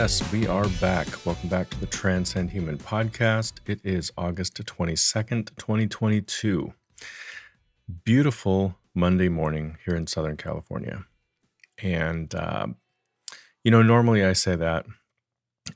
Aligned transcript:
Yes, 0.00 0.32
we 0.32 0.46
are 0.46 0.66
back. 0.80 1.06
Welcome 1.26 1.50
back 1.50 1.68
to 1.68 1.78
the 1.78 1.84
Transcend 1.84 2.48
Human 2.52 2.78
podcast. 2.78 3.58
It 3.66 3.80
is 3.84 4.10
August 4.16 4.54
22nd, 4.54 5.54
2022. 5.58 6.72
Beautiful 8.02 8.76
Monday 8.94 9.28
morning 9.28 9.76
here 9.84 9.94
in 9.94 10.06
Southern 10.06 10.38
California. 10.38 11.04
And, 11.82 12.34
uh, 12.34 12.68
you 13.62 13.70
know, 13.70 13.82
normally 13.82 14.24
I 14.24 14.32
say 14.32 14.56
that. 14.56 14.86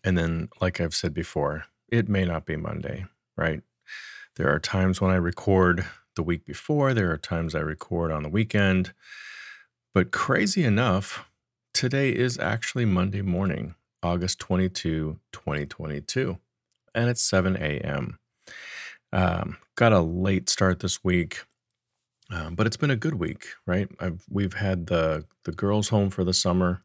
And 0.02 0.16
then, 0.16 0.48
like 0.58 0.80
I've 0.80 0.94
said 0.94 1.12
before, 1.12 1.66
it 1.88 2.08
may 2.08 2.24
not 2.24 2.46
be 2.46 2.56
Monday, 2.56 3.04
right? 3.36 3.60
There 4.36 4.50
are 4.50 4.58
times 4.58 5.02
when 5.02 5.10
I 5.10 5.16
record 5.16 5.84
the 6.16 6.22
week 6.22 6.46
before, 6.46 6.94
there 6.94 7.12
are 7.12 7.18
times 7.18 7.54
I 7.54 7.60
record 7.60 8.10
on 8.10 8.22
the 8.22 8.30
weekend. 8.30 8.94
But 9.92 10.12
crazy 10.12 10.64
enough, 10.64 11.26
today 11.74 12.08
is 12.08 12.38
actually 12.38 12.86
Monday 12.86 13.20
morning, 13.20 13.74
August 14.04 14.38
22, 14.38 15.18
2022, 15.32 16.38
and 16.94 17.08
it's 17.08 17.22
7 17.22 17.56
a.m. 17.56 18.18
Um, 19.12 19.56
got 19.76 19.92
a 19.92 20.00
late 20.00 20.50
start 20.50 20.80
this 20.80 21.02
week, 21.02 21.44
um, 22.30 22.54
but 22.54 22.66
it's 22.66 22.76
been 22.76 22.90
a 22.90 22.96
good 22.96 23.14
week, 23.14 23.48
right? 23.66 23.88
I've, 23.98 24.22
we've 24.28 24.54
had 24.54 24.86
the 24.86 25.24
the 25.44 25.52
girls 25.52 25.88
home 25.88 26.10
for 26.10 26.22
the 26.22 26.34
summer, 26.34 26.82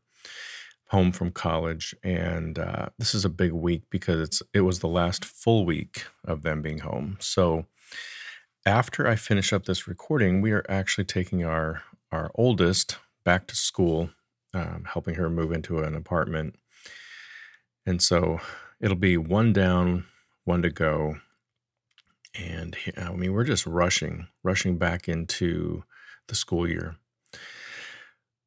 home 0.88 1.12
from 1.12 1.32
college, 1.32 1.94
and 2.04 2.58
uh, 2.58 2.88
this 2.98 3.14
is 3.14 3.26
a 3.26 3.30
big 3.30 3.52
week 3.52 3.84
because 3.90 4.22
it's 4.22 4.42
it 4.54 4.62
was 4.62 4.80
the 4.80 4.88
last 4.88 5.26
full 5.26 5.66
week 5.66 6.06
of 6.24 6.44
them 6.44 6.62
being 6.62 6.80
home. 6.80 7.18
So 7.20 7.66
after 8.66 9.08
I 9.08 9.16
finish 9.16 9.52
up 9.52 9.66
this 9.66 9.88
recording, 9.88 10.40
we 10.42 10.52
are 10.52 10.66
actually 10.70 11.06
taking 11.06 11.44
our 11.44 11.84
our 12.14 12.32
oldest 12.36 12.98
back 13.26 13.46
to 13.48 13.56
school, 13.56 14.10
um, 14.54 14.86
helping 14.88 15.16
her 15.16 15.30
move 15.30 15.52
into 15.52 15.80
an 15.80 15.96
apartment, 15.96 16.56
and 17.90 18.02
so 18.02 18.40
it'll 18.80 18.96
be 18.96 19.18
one 19.18 19.52
down, 19.52 20.06
one 20.46 20.62
to 20.62 20.70
go 20.70 21.18
and 22.36 22.76
I 22.98 23.12
mean, 23.12 23.34
we're 23.34 23.44
just 23.44 23.66
rushing, 23.66 24.28
rushing 24.44 24.78
back 24.78 25.08
into 25.08 25.84
the 26.28 26.36
school 26.36 26.68
year. 26.68 26.96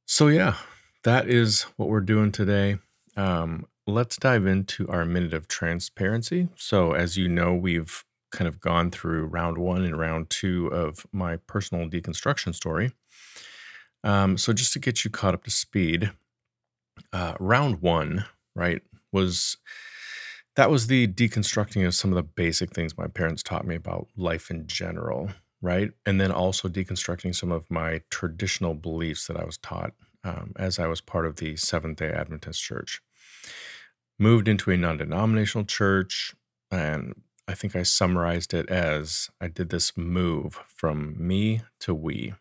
So, 0.07 0.29
yeah, 0.29 0.57
that 1.05 1.29
is 1.29 1.63
what 1.77 1.89
we're 1.89 2.01
doing 2.01 2.33
today. 2.33 2.79
Um, 3.17 3.67
let's 3.87 4.17
dive 4.17 4.47
into 4.47 4.89
our 4.89 5.05
minute 5.05 5.35
of 5.35 5.48
transparency. 5.48 6.48
So, 6.57 6.93
as 6.93 7.17
you 7.17 7.29
know, 7.29 7.55
we've 7.55 8.05
kind 8.31 8.48
of 8.48 8.61
gone 8.61 8.91
through 8.91 9.27
round 9.27 9.59
one 9.59 9.83
and 9.83 9.98
round 9.98 10.31
two 10.31 10.69
of 10.69 11.07
my 11.13 11.37
personal 11.37 11.89
deconstruction 11.89 12.55
story. 12.55 12.93
Um, 14.05 14.37
so, 14.39 14.53
just 14.53 14.73
to 14.75 14.79
get 14.79 15.05
you 15.05 15.11
caught 15.11 15.35
up 15.35 15.45
to 15.45 15.51
speed, 15.51 16.13
uh, 17.13 17.35
round 17.41 17.83
one, 17.83 18.27
right, 18.55 18.83
was 19.13 19.57
that 20.57 20.71
was 20.71 20.87
the 20.87 21.09
deconstructing 21.09 21.87
of 21.87 21.95
some 21.95 22.11
of 22.11 22.17
the 22.17 22.23
basic 22.23 22.73
things 22.73 22.97
my 22.97 23.07
parents 23.07 23.43
taught 23.43 23.67
me 23.67 23.75
about 23.75 24.09
life 24.17 24.51
in 24.51 24.67
general, 24.67 25.31
right? 25.63 25.91
And 26.05 26.21
then 26.21 26.31
also 26.31 26.69
deconstructing 26.69 27.35
some 27.35 27.51
of 27.51 27.71
my 27.71 28.03
traditional 28.11 28.75
beliefs 28.75 29.27
that 29.27 29.37
I 29.39 29.45
was 29.45 29.57
taught 29.59 29.92
um, 30.25 30.53
as 30.57 30.79
I 30.79 30.86
was 30.86 31.01
part 31.01 31.27
of 31.27 31.36
the 31.36 31.57
Seventh 31.57 31.98
day 31.98 32.11
Adventist 32.11 32.63
church. 32.63 33.01
Moved 34.19 34.47
into 34.47 34.70
a 34.70 34.77
non 34.77 34.98
denominational 34.98 35.65
church, 35.65 36.35
and 36.70 37.15
I 37.48 37.55
think 37.55 37.75
I 37.75 37.83
summarized 37.83 38.55
it 38.55 38.69
as 38.69 39.31
I 39.41 39.48
did 39.48 39.70
this 39.70 39.97
move 39.97 40.61
from 40.69 41.15
me 41.19 41.63
to 41.81 41.95
we. 41.95 42.35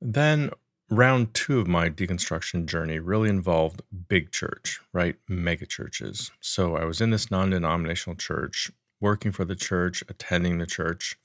Then 0.00 0.50
round 0.90 1.32
two 1.34 1.60
of 1.60 1.68
my 1.68 1.88
deconstruction 1.88 2.66
journey 2.66 2.98
really 2.98 3.28
involved 3.28 3.80
big 4.08 4.32
church, 4.32 4.80
right? 4.92 5.16
Mega 5.28 5.66
churches. 5.66 6.32
So 6.40 6.76
I 6.76 6.84
was 6.84 7.00
in 7.00 7.10
this 7.10 7.30
non 7.30 7.50
denominational 7.50 8.16
church, 8.16 8.70
working 9.00 9.32
for 9.32 9.44
the 9.44 9.56
church, 9.56 10.02
attending 10.08 10.58
the 10.58 10.66
church, 10.66 11.16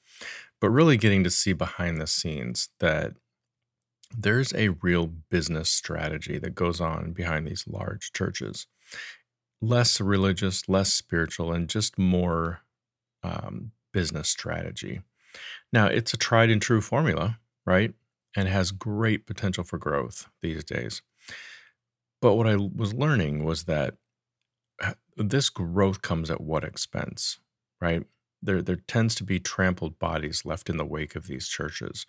but 0.61 0.69
really 0.69 0.97
getting 0.97 1.23
to 1.23 1.31
see 1.31 1.53
behind 1.53 1.99
the 1.99 2.07
scenes 2.07 2.69
that 2.79 3.13
there's 4.15 4.53
a 4.53 4.69
real 4.69 5.07
business 5.07 5.69
strategy 5.69 6.37
that 6.37 6.55
goes 6.55 6.79
on 6.79 7.11
behind 7.11 7.47
these 7.47 7.65
large 7.67 8.13
churches. 8.13 8.67
Less 9.61 9.99
religious, 9.99 10.69
less 10.69 10.93
spiritual, 10.93 11.51
and 11.51 11.67
just 11.67 11.97
more 11.97 12.61
um, 13.23 13.71
business 13.91 14.29
strategy. 14.29 15.01
Now, 15.73 15.87
it's 15.87 16.13
a 16.13 16.17
tried 16.17 16.51
and 16.51 16.61
true 16.61 16.81
formula, 16.81 17.39
right? 17.65 17.93
And 18.35 18.47
has 18.47 18.71
great 18.71 19.25
potential 19.25 19.63
for 19.63 19.77
growth 19.77 20.27
these 20.41 20.63
days. 20.63 21.01
But 22.21 22.35
what 22.35 22.47
I 22.47 22.55
was 22.55 22.93
learning 22.93 23.43
was 23.43 23.65
that 23.65 23.95
uh, 24.83 24.93
this 25.17 25.49
growth 25.49 26.01
comes 26.01 26.29
at 26.29 26.41
what 26.41 26.63
expense, 26.63 27.39
right? 27.79 28.03
There, 28.41 28.61
there 28.61 28.77
tends 28.87 29.15
to 29.15 29.23
be 29.23 29.39
trampled 29.39 29.99
bodies 29.99 30.45
left 30.45 30.69
in 30.69 30.77
the 30.77 30.85
wake 30.85 31.15
of 31.15 31.27
these 31.27 31.47
churches, 31.47 32.05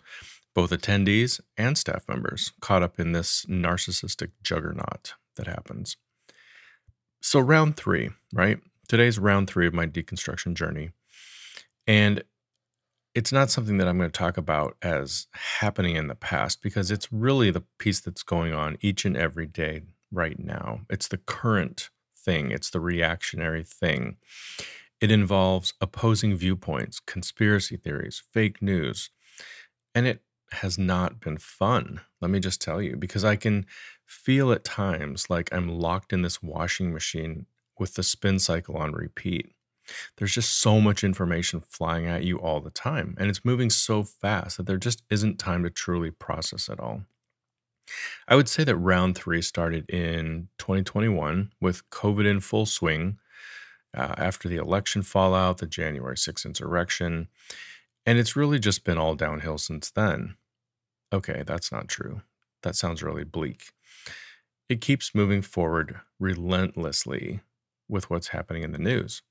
both 0.53 0.71
attendees 0.71 1.39
and 1.55 1.77
staff 1.77 2.03
members 2.07 2.51
caught 2.61 2.83
up 2.83 2.99
in 2.99 3.11
this 3.11 3.45
narcissistic 3.45 4.31
juggernaut 4.43 5.13
that 5.35 5.47
happens. 5.47 5.97
So, 7.21 7.39
round 7.39 7.77
three, 7.77 8.09
right? 8.33 8.59
Today's 8.87 9.19
round 9.19 9.47
three 9.49 9.67
of 9.67 9.73
my 9.73 9.85
deconstruction 9.85 10.53
journey. 10.53 10.91
And 11.85 12.23
it's 13.17 13.31
not 13.31 13.49
something 13.49 13.79
that 13.79 13.87
I'm 13.87 13.97
going 13.97 14.11
to 14.11 14.15
talk 14.15 14.37
about 14.37 14.77
as 14.83 15.25
happening 15.33 15.95
in 15.95 16.05
the 16.05 16.13
past 16.13 16.61
because 16.61 16.91
it's 16.91 17.11
really 17.11 17.49
the 17.49 17.63
piece 17.79 17.99
that's 17.99 18.21
going 18.21 18.53
on 18.53 18.77
each 18.79 19.05
and 19.05 19.17
every 19.17 19.47
day 19.47 19.81
right 20.11 20.37
now. 20.37 20.81
It's 20.87 21.07
the 21.07 21.17
current 21.17 21.89
thing, 22.15 22.51
it's 22.51 22.69
the 22.69 22.79
reactionary 22.79 23.63
thing. 23.63 24.17
It 25.01 25.09
involves 25.09 25.73
opposing 25.81 26.35
viewpoints, 26.35 26.99
conspiracy 26.99 27.75
theories, 27.75 28.21
fake 28.31 28.61
news. 28.61 29.09
And 29.95 30.05
it 30.05 30.21
has 30.51 30.77
not 30.77 31.19
been 31.19 31.39
fun, 31.39 32.01
let 32.21 32.29
me 32.29 32.39
just 32.39 32.61
tell 32.61 32.83
you, 32.83 32.97
because 32.97 33.25
I 33.25 33.35
can 33.35 33.65
feel 34.05 34.51
at 34.51 34.63
times 34.63 35.27
like 35.27 35.51
I'm 35.51 35.67
locked 35.67 36.13
in 36.13 36.21
this 36.21 36.43
washing 36.43 36.93
machine 36.93 37.47
with 37.79 37.95
the 37.95 38.03
spin 38.03 38.37
cycle 38.37 38.77
on 38.77 38.91
repeat. 38.91 39.51
There's 40.17 40.33
just 40.33 40.59
so 40.59 40.79
much 40.81 41.03
information 41.03 41.61
flying 41.61 42.05
at 42.05 42.23
you 42.23 42.37
all 42.37 42.59
the 42.59 42.69
time, 42.69 43.15
and 43.19 43.29
it's 43.29 43.45
moving 43.45 43.69
so 43.69 44.03
fast 44.03 44.57
that 44.57 44.65
there 44.65 44.77
just 44.77 45.03
isn't 45.09 45.39
time 45.39 45.63
to 45.63 45.69
truly 45.69 46.11
process 46.11 46.69
it 46.69 46.79
all. 46.79 47.03
I 48.27 48.35
would 48.35 48.49
say 48.49 48.63
that 48.63 48.75
round 48.75 49.15
three 49.15 49.41
started 49.41 49.89
in 49.89 50.49
2021 50.57 51.53
with 51.61 51.89
COVID 51.89 52.25
in 52.25 52.41
full 52.41 52.65
swing 52.65 53.17
uh, 53.95 54.13
after 54.17 54.49
the 54.49 54.57
election 54.57 55.01
fallout, 55.01 55.59
the 55.59 55.67
January 55.67 56.15
6th 56.15 56.45
insurrection, 56.45 57.29
and 58.05 58.17
it's 58.17 58.35
really 58.35 58.59
just 58.59 58.83
been 58.83 58.97
all 58.97 59.15
downhill 59.15 59.57
since 59.57 59.89
then. 59.89 60.35
Okay, 61.13 61.43
that's 61.45 61.71
not 61.71 61.87
true. 61.87 62.21
That 62.63 62.75
sounds 62.75 63.03
really 63.03 63.23
bleak. 63.23 63.71
It 64.69 64.81
keeps 64.81 65.15
moving 65.15 65.41
forward 65.41 66.01
relentlessly 66.19 67.41
with 67.87 68.09
what's 68.09 68.29
happening 68.29 68.63
in 68.63 68.73
the 68.73 68.77
news. 68.77 69.21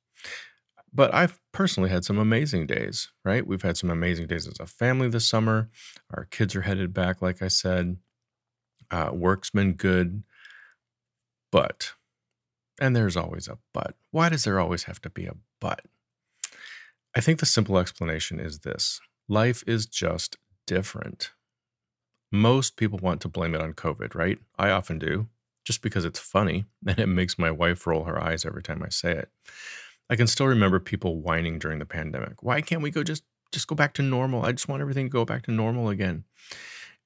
But 0.92 1.12
I've 1.12 1.38
personally 1.52 1.90
had 1.90 2.04
some 2.04 2.18
amazing 2.18 2.66
days, 2.66 3.10
right? 3.24 3.46
We've 3.46 3.62
had 3.62 3.76
some 3.76 3.90
amazing 3.90 4.28
days 4.28 4.46
as 4.46 4.58
a 4.60 4.66
family 4.66 5.08
this 5.08 5.26
summer. 5.26 5.68
Our 6.14 6.24
kids 6.24 6.56
are 6.56 6.62
headed 6.62 6.94
back, 6.94 7.20
like 7.20 7.42
I 7.42 7.48
said. 7.48 7.98
Uh, 8.90 9.10
work's 9.12 9.50
been 9.50 9.74
good. 9.74 10.22
But, 11.52 11.92
and 12.80 12.96
there's 12.96 13.16
always 13.16 13.48
a 13.48 13.58
but. 13.74 13.94
Why 14.10 14.28
does 14.28 14.44
there 14.44 14.60
always 14.60 14.84
have 14.84 15.00
to 15.02 15.10
be 15.10 15.26
a 15.26 15.34
but? 15.60 15.82
I 17.14 17.20
think 17.20 17.40
the 17.40 17.46
simple 17.46 17.78
explanation 17.78 18.40
is 18.40 18.60
this 18.60 19.00
life 19.28 19.64
is 19.66 19.86
just 19.86 20.36
different. 20.66 21.32
Most 22.30 22.76
people 22.76 22.98
want 23.02 23.20
to 23.22 23.28
blame 23.28 23.54
it 23.54 23.60
on 23.60 23.72
COVID, 23.72 24.14
right? 24.14 24.38
I 24.58 24.70
often 24.70 24.98
do, 24.98 25.28
just 25.64 25.82
because 25.82 26.04
it's 26.04 26.18
funny 26.18 26.64
and 26.86 26.98
it 26.98 27.06
makes 27.06 27.38
my 27.38 27.50
wife 27.50 27.86
roll 27.86 28.04
her 28.04 28.22
eyes 28.22 28.44
every 28.44 28.62
time 28.62 28.82
I 28.82 28.88
say 28.88 29.12
it. 29.12 29.30
I 30.08 30.16
can 30.16 30.26
still 30.26 30.46
remember 30.46 30.78
people 30.78 31.20
whining 31.20 31.58
during 31.58 31.78
the 31.78 31.86
pandemic. 31.86 32.42
Why 32.42 32.60
can't 32.60 32.82
we 32.82 32.90
go 32.90 33.02
just 33.02 33.24
just 33.52 33.68
go 33.68 33.74
back 33.74 33.94
to 33.94 34.02
normal? 34.02 34.44
I 34.44 34.52
just 34.52 34.68
want 34.68 34.82
everything 34.82 35.06
to 35.06 35.10
go 35.10 35.24
back 35.24 35.44
to 35.44 35.52
normal 35.52 35.88
again. 35.88 36.24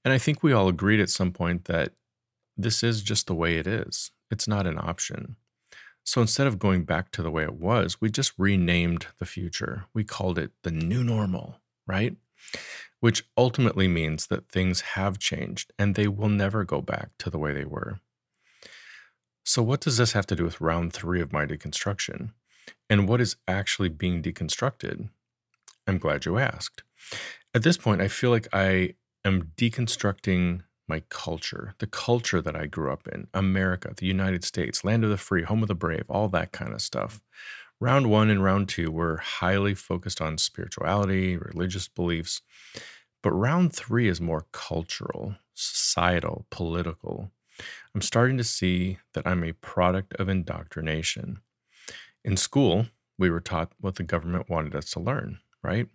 And 0.05 0.13
I 0.13 0.19
think 0.19 0.43
we 0.43 0.53
all 0.53 0.69
agreed 0.69 1.01
at 1.01 1.11
some 1.11 1.33
point 1.33 1.67
that 1.67 1.93
this 2.57 2.83
is 2.83 3.03
just 3.03 3.27
the 3.27 3.35
way 3.35 3.57
it 3.57 3.67
is. 3.67 4.11
It's 4.31 4.49
not 4.49 4.67
an 4.67 4.79
option. 4.79 5.37
So 6.05 6.21
instead 6.21 6.47
of 6.47 6.59
going 6.59 6.85
back 6.85 7.11
to 7.13 7.23
the 7.23 7.31
way 7.31 7.43
it 7.43 7.55
was, 7.55 8.01
we 8.01 8.11
just 8.11 8.33
renamed 8.39 9.07
the 9.19 9.27
future. 9.27 9.85
We 9.93 10.05
called 10.05 10.39
it 10.39 10.53
the 10.63 10.71
new 10.71 11.05
normal, 11.05 11.57
right? 11.87 12.17
Which 13.01 13.25
ultimately 13.37 13.87
means 13.87 14.27
that 14.29 14.49
things 14.49 14.81
have 14.81 15.19
changed 15.19 15.73
and 15.79 15.95
they 15.95 16.09
will 16.09 16.29
never 16.29 16.65
go 16.65 16.81
back 16.81 17.11
to 17.19 17.31
the 17.31 17.39
way 17.39 17.53
they 17.53 17.65
were. 17.65 18.01
So, 19.45 19.63
what 19.63 19.81
does 19.81 19.97
this 19.97 20.13
have 20.13 20.27
to 20.27 20.37
do 20.37 20.45
with 20.45 20.61
round 20.61 20.93
three 20.93 21.21
of 21.21 21.33
my 21.33 21.47
deconstruction? 21.47 22.33
And 22.89 23.09
what 23.09 23.21
is 23.21 23.37
actually 23.47 23.89
being 23.89 24.23
deconstructed? 24.23 25.09
I'm 25.87 25.99
glad 25.99 26.25
you 26.25 26.39
asked. 26.39 26.83
At 27.55 27.63
this 27.63 27.77
point, 27.77 28.01
I 28.01 28.09
feel 28.09 28.31
like 28.31 28.49
I 28.53 28.95
am 29.25 29.53
deconstructing 29.57 30.63
my 30.89 31.03
culture, 31.09 31.75
the 31.79 31.87
culture 31.87 32.43
that 32.43 32.57
I 32.57 32.67
grew 32.67 32.93
up 32.93 33.07
in, 33.07 33.29
America, 33.33 33.95
the 33.97 34.07
United 34.07 34.45
States, 34.45 34.85
land 34.85 35.05
of 35.05 35.11
the 35.11 35.17
free, 35.17 35.45
home 35.45 35.63
of 35.63 35.69
the 35.69 35.75
brave, 35.75 36.05
all 36.09 36.29
that 36.29 36.53
kind 36.53 36.73
of 36.73 36.83
stuff. 36.83 37.21
Round 37.81 38.11
one 38.11 38.29
and 38.29 38.45
round 38.45 38.69
two 38.69 38.91
were 38.91 39.17
highly 39.17 39.75
focused 39.75 40.21
on 40.21 40.37
spirituality, 40.37 41.37
religious 41.37 41.89
beliefs. 41.89 42.43
But 43.23 43.33
round 43.33 43.75
three 43.75 44.09
is 44.09 44.21
more 44.21 44.47
cultural, 44.53 45.37
societal, 45.55 46.47
political. 46.51 47.31
I'm 47.95 48.03
starting 48.03 48.37
to 48.39 48.45
see 48.45 48.99
that 49.15 49.27
I'm 49.27 49.45
a 49.45 49.53
product 49.53 50.15
of 50.15 50.29
indoctrination. 50.29 51.41
In 52.25 52.37
school, 52.37 52.87
we 53.19 53.31
were 53.31 53.41
taught 53.41 53.73
what 53.81 53.97
the 53.97 54.03
government 54.03 54.49
wanted 54.49 54.75
us 54.75 54.91
to 54.91 55.01
learn, 55.01 55.39
right? 55.63 55.89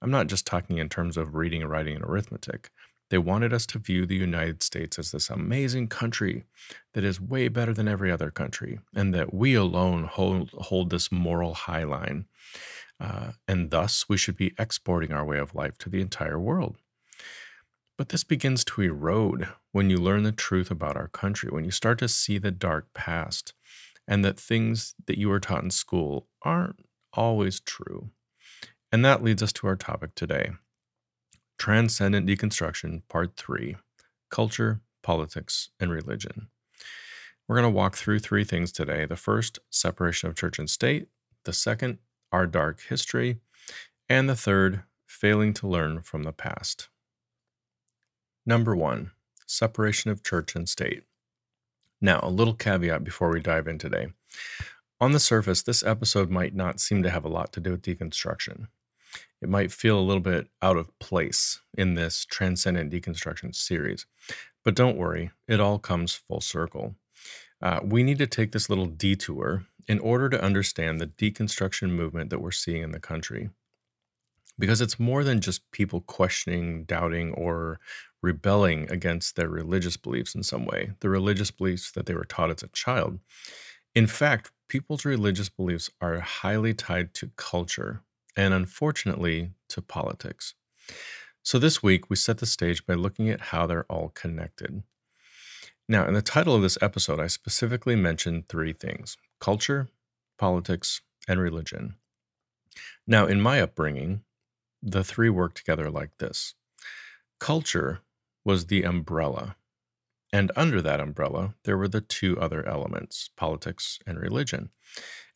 I'm 0.00 0.10
not 0.10 0.28
just 0.28 0.46
talking 0.46 0.78
in 0.78 0.88
terms 0.88 1.16
of 1.16 1.34
reading, 1.34 1.64
writing, 1.64 1.96
and 1.96 2.04
arithmetic. 2.04 2.70
They 3.10 3.18
wanted 3.18 3.52
us 3.52 3.66
to 3.66 3.78
view 3.78 4.06
the 4.06 4.16
United 4.16 4.62
States 4.62 4.98
as 4.98 5.10
this 5.10 5.30
amazing 5.30 5.88
country 5.88 6.44
that 6.92 7.04
is 7.04 7.20
way 7.20 7.48
better 7.48 7.72
than 7.72 7.88
every 7.88 8.12
other 8.12 8.30
country, 8.30 8.80
and 8.94 9.14
that 9.14 9.32
we 9.32 9.54
alone 9.54 10.04
hold, 10.04 10.50
hold 10.52 10.90
this 10.90 11.10
moral 11.10 11.54
high 11.54 11.84
line. 11.84 12.26
Uh, 13.00 13.32
and 13.46 13.70
thus, 13.70 14.08
we 14.08 14.16
should 14.16 14.36
be 14.36 14.54
exporting 14.58 15.12
our 15.12 15.24
way 15.24 15.38
of 15.38 15.54
life 15.54 15.78
to 15.78 15.88
the 15.88 16.00
entire 16.00 16.38
world. 16.38 16.76
But 17.96 18.10
this 18.10 18.24
begins 18.24 18.64
to 18.66 18.82
erode 18.82 19.48
when 19.72 19.90
you 19.90 19.96
learn 19.96 20.22
the 20.22 20.32
truth 20.32 20.70
about 20.70 20.96
our 20.96 21.08
country, 21.08 21.50
when 21.50 21.64
you 21.64 21.70
start 21.70 21.98
to 21.98 22.08
see 22.08 22.38
the 22.38 22.50
dark 22.50 22.92
past, 22.94 23.54
and 24.08 24.24
that 24.24 24.40
things 24.40 24.94
that 25.06 25.18
you 25.18 25.28
were 25.28 25.38
taught 25.38 25.62
in 25.62 25.70
school 25.70 26.26
aren't 26.42 26.84
always 27.12 27.60
true. 27.60 28.10
And 28.90 29.04
that 29.04 29.22
leads 29.22 29.42
us 29.42 29.52
to 29.54 29.66
our 29.66 29.76
topic 29.76 30.14
today 30.14 30.52
Transcendent 31.58 32.26
Deconstruction, 32.26 33.02
Part 33.08 33.36
3 33.36 33.76
Culture, 34.30 34.80
Politics, 35.02 35.70
and 35.78 35.92
Religion. 35.92 36.48
We're 37.46 37.56
going 37.60 37.72
to 37.72 37.76
walk 37.76 37.96
through 37.96 38.18
three 38.18 38.44
things 38.44 38.72
today. 38.72 39.06
The 39.06 39.16
first, 39.16 39.58
separation 39.70 40.28
of 40.28 40.36
church 40.36 40.58
and 40.58 40.68
state. 40.68 41.08
The 41.44 41.52
second, 41.52 41.98
our 42.32 42.46
dark 42.46 42.80
history. 42.88 43.38
And 44.08 44.28
the 44.28 44.36
third, 44.36 44.82
failing 45.06 45.54
to 45.54 45.68
learn 45.68 46.02
from 46.02 46.24
the 46.24 46.32
past. 46.32 46.88
Number 48.44 48.76
one, 48.76 49.12
separation 49.46 50.10
of 50.10 50.22
church 50.22 50.54
and 50.54 50.68
state. 50.68 51.04
Now, 52.00 52.20
a 52.22 52.30
little 52.30 52.54
caveat 52.54 53.04
before 53.04 53.30
we 53.30 53.40
dive 53.40 53.66
in 53.66 53.78
today. 53.78 54.08
On 55.00 55.12
the 55.12 55.20
surface, 55.20 55.62
this 55.62 55.82
episode 55.82 56.30
might 56.30 56.54
not 56.54 56.80
seem 56.80 57.02
to 57.02 57.10
have 57.10 57.24
a 57.24 57.28
lot 57.28 57.52
to 57.52 57.60
do 57.60 57.72
with 57.72 57.82
deconstruction 57.82 58.66
it 59.40 59.48
might 59.48 59.72
feel 59.72 59.98
a 59.98 60.02
little 60.02 60.22
bit 60.22 60.48
out 60.62 60.76
of 60.76 60.96
place 60.98 61.60
in 61.76 61.94
this 61.94 62.24
transcendent 62.24 62.92
deconstruction 62.92 63.54
series. 63.54 64.06
But 64.64 64.74
don't 64.74 64.96
worry, 64.96 65.30
it 65.46 65.60
all 65.60 65.78
comes 65.78 66.14
full 66.14 66.40
circle. 66.40 66.96
Uh, 67.62 67.80
we 67.82 68.02
need 68.02 68.18
to 68.18 68.26
take 68.26 68.52
this 68.52 68.68
little 68.68 68.86
detour 68.86 69.64
in 69.86 69.98
order 70.00 70.28
to 70.28 70.42
understand 70.42 71.00
the 71.00 71.06
deconstruction 71.06 71.90
movement 71.90 72.30
that 72.30 72.40
we're 72.40 72.50
seeing 72.50 72.82
in 72.82 72.92
the 72.92 73.00
country. 73.00 73.50
Because 74.58 74.80
it's 74.80 74.98
more 74.98 75.22
than 75.22 75.40
just 75.40 75.70
people 75.70 76.00
questioning, 76.00 76.84
doubting, 76.84 77.32
or 77.32 77.78
rebelling 78.22 78.90
against 78.90 79.36
their 79.36 79.48
religious 79.48 79.96
beliefs 79.96 80.34
in 80.34 80.42
some 80.42 80.64
way, 80.64 80.92
the 81.00 81.08
religious 81.08 81.50
beliefs 81.50 81.92
that 81.92 82.06
they 82.06 82.14
were 82.14 82.24
taught 82.24 82.50
as 82.50 82.62
a 82.62 82.68
child. 82.68 83.20
In 83.94 84.06
fact, 84.06 84.50
people's 84.68 85.04
religious 85.04 85.48
beliefs 85.48 85.90
are 86.00 86.20
highly 86.20 86.74
tied 86.74 87.14
to 87.14 87.30
culture, 87.36 88.02
and 88.36 88.52
unfortunately 88.52 89.52
to 89.68 89.80
politics. 89.80 90.54
So 91.42 91.58
this 91.58 91.82
week, 91.82 92.10
we 92.10 92.16
set 92.16 92.38
the 92.38 92.46
stage 92.46 92.84
by 92.84 92.94
looking 92.94 93.30
at 93.30 93.40
how 93.40 93.66
they're 93.66 93.86
all 93.90 94.10
connected. 94.10 94.82
Now, 95.88 96.06
in 96.06 96.12
the 96.12 96.20
title 96.20 96.54
of 96.54 96.62
this 96.62 96.76
episode, 96.82 97.18
I 97.18 97.28
specifically 97.28 97.96
mentioned 97.96 98.48
three 98.48 98.72
things 98.72 99.16
culture, 99.40 99.88
politics, 100.38 101.00
and 101.26 101.40
religion. 101.40 101.94
Now, 103.06 103.26
in 103.26 103.40
my 103.40 103.60
upbringing, 103.60 104.22
the 104.82 105.04
three 105.04 105.30
work 105.30 105.54
together 105.54 105.90
like 105.90 106.10
this 106.18 106.54
culture 107.38 108.00
was 108.44 108.66
the 108.66 108.82
umbrella, 108.82 109.56
and 110.32 110.50
under 110.56 110.82
that 110.82 111.00
umbrella, 111.00 111.54
there 111.64 111.78
were 111.78 111.88
the 111.88 112.00
two 112.00 112.38
other 112.40 112.66
elements 112.66 113.30
politics 113.36 113.98
and 114.06 114.18
religion. 114.18 114.70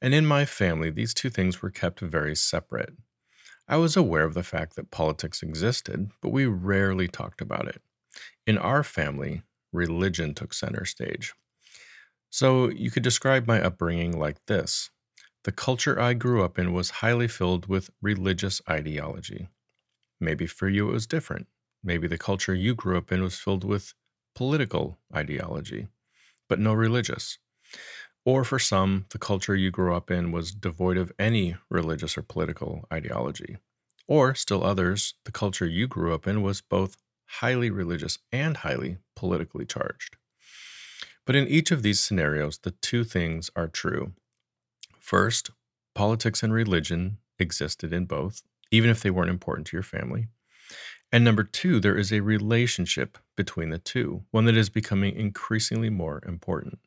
And 0.00 0.12
in 0.12 0.26
my 0.26 0.44
family, 0.44 0.90
these 0.90 1.14
two 1.14 1.30
things 1.30 1.62
were 1.62 1.70
kept 1.70 2.00
very 2.00 2.34
separate. 2.34 2.94
I 3.68 3.76
was 3.76 3.96
aware 3.96 4.24
of 4.24 4.34
the 4.34 4.42
fact 4.42 4.74
that 4.76 4.90
politics 4.90 5.42
existed, 5.42 6.10
but 6.20 6.30
we 6.30 6.46
rarely 6.46 7.06
talked 7.06 7.40
about 7.40 7.68
it. 7.68 7.80
In 8.46 8.58
our 8.58 8.82
family, 8.82 9.42
religion 9.72 10.34
took 10.34 10.52
center 10.52 10.84
stage. 10.84 11.32
So 12.30 12.70
you 12.70 12.90
could 12.90 13.02
describe 13.02 13.46
my 13.46 13.62
upbringing 13.62 14.18
like 14.18 14.44
this 14.46 14.90
The 15.44 15.52
culture 15.52 16.00
I 16.00 16.14
grew 16.14 16.44
up 16.44 16.58
in 16.58 16.72
was 16.72 17.00
highly 17.02 17.26
filled 17.26 17.66
with 17.66 17.90
religious 18.00 18.62
ideology. 18.70 19.48
Maybe 20.20 20.46
for 20.46 20.68
you 20.68 20.88
it 20.88 20.92
was 20.92 21.06
different. 21.06 21.48
Maybe 21.82 22.06
the 22.06 22.18
culture 22.18 22.54
you 22.54 22.76
grew 22.76 22.96
up 22.96 23.10
in 23.10 23.22
was 23.22 23.38
filled 23.38 23.64
with 23.64 23.94
political 24.36 24.98
ideology, 25.14 25.88
but 26.48 26.60
no 26.60 26.72
religious. 26.72 27.38
Or 28.24 28.44
for 28.44 28.60
some, 28.60 29.06
the 29.10 29.18
culture 29.18 29.56
you 29.56 29.72
grew 29.72 29.96
up 29.96 30.12
in 30.12 30.30
was 30.30 30.52
devoid 30.52 30.96
of 30.96 31.10
any 31.18 31.56
religious 31.68 32.16
or 32.16 32.22
political 32.22 32.86
ideology. 32.92 33.56
Or, 34.06 34.36
still 34.36 34.62
others, 34.62 35.14
the 35.24 35.32
culture 35.32 35.66
you 35.66 35.88
grew 35.88 36.14
up 36.14 36.28
in 36.28 36.42
was 36.42 36.60
both 36.60 36.96
highly 37.26 37.70
religious 37.70 38.18
and 38.30 38.58
highly 38.58 38.98
politically 39.16 39.64
charged. 39.64 40.16
But 41.26 41.34
in 41.34 41.48
each 41.48 41.72
of 41.72 41.82
these 41.82 41.98
scenarios, 41.98 42.58
the 42.58 42.72
two 42.72 43.02
things 43.02 43.50
are 43.56 43.68
true. 43.68 44.12
First, 45.02 45.50
politics 45.96 46.44
and 46.44 46.52
religion 46.52 47.19
existed 47.37 47.93
in 47.93 48.06
both, 48.06 48.43
even 48.70 48.88
if 48.88 49.02
they 49.02 49.11
weren't 49.11 49.30
important 49.30 49.66
to 49.66 49.76
your 49.76 49.82
family. 49.82 50.28
And 51.11 51.25
number 51.25 51.42
two, 51.42 51.80
there 51.80 51.99
is 51.99 52.12
a 52.12 52.21
relationship 52.21 53.18
between 53.37 53.71
the 53.71 53.78
two, 53.78 54.23
one 54.30 54.44
that 54.44 54.56
is 54.56 54.71
becoming 54.71 55.14
increasingly 55.14 55.90
more 55.90 56.23
important. 56.26 56.78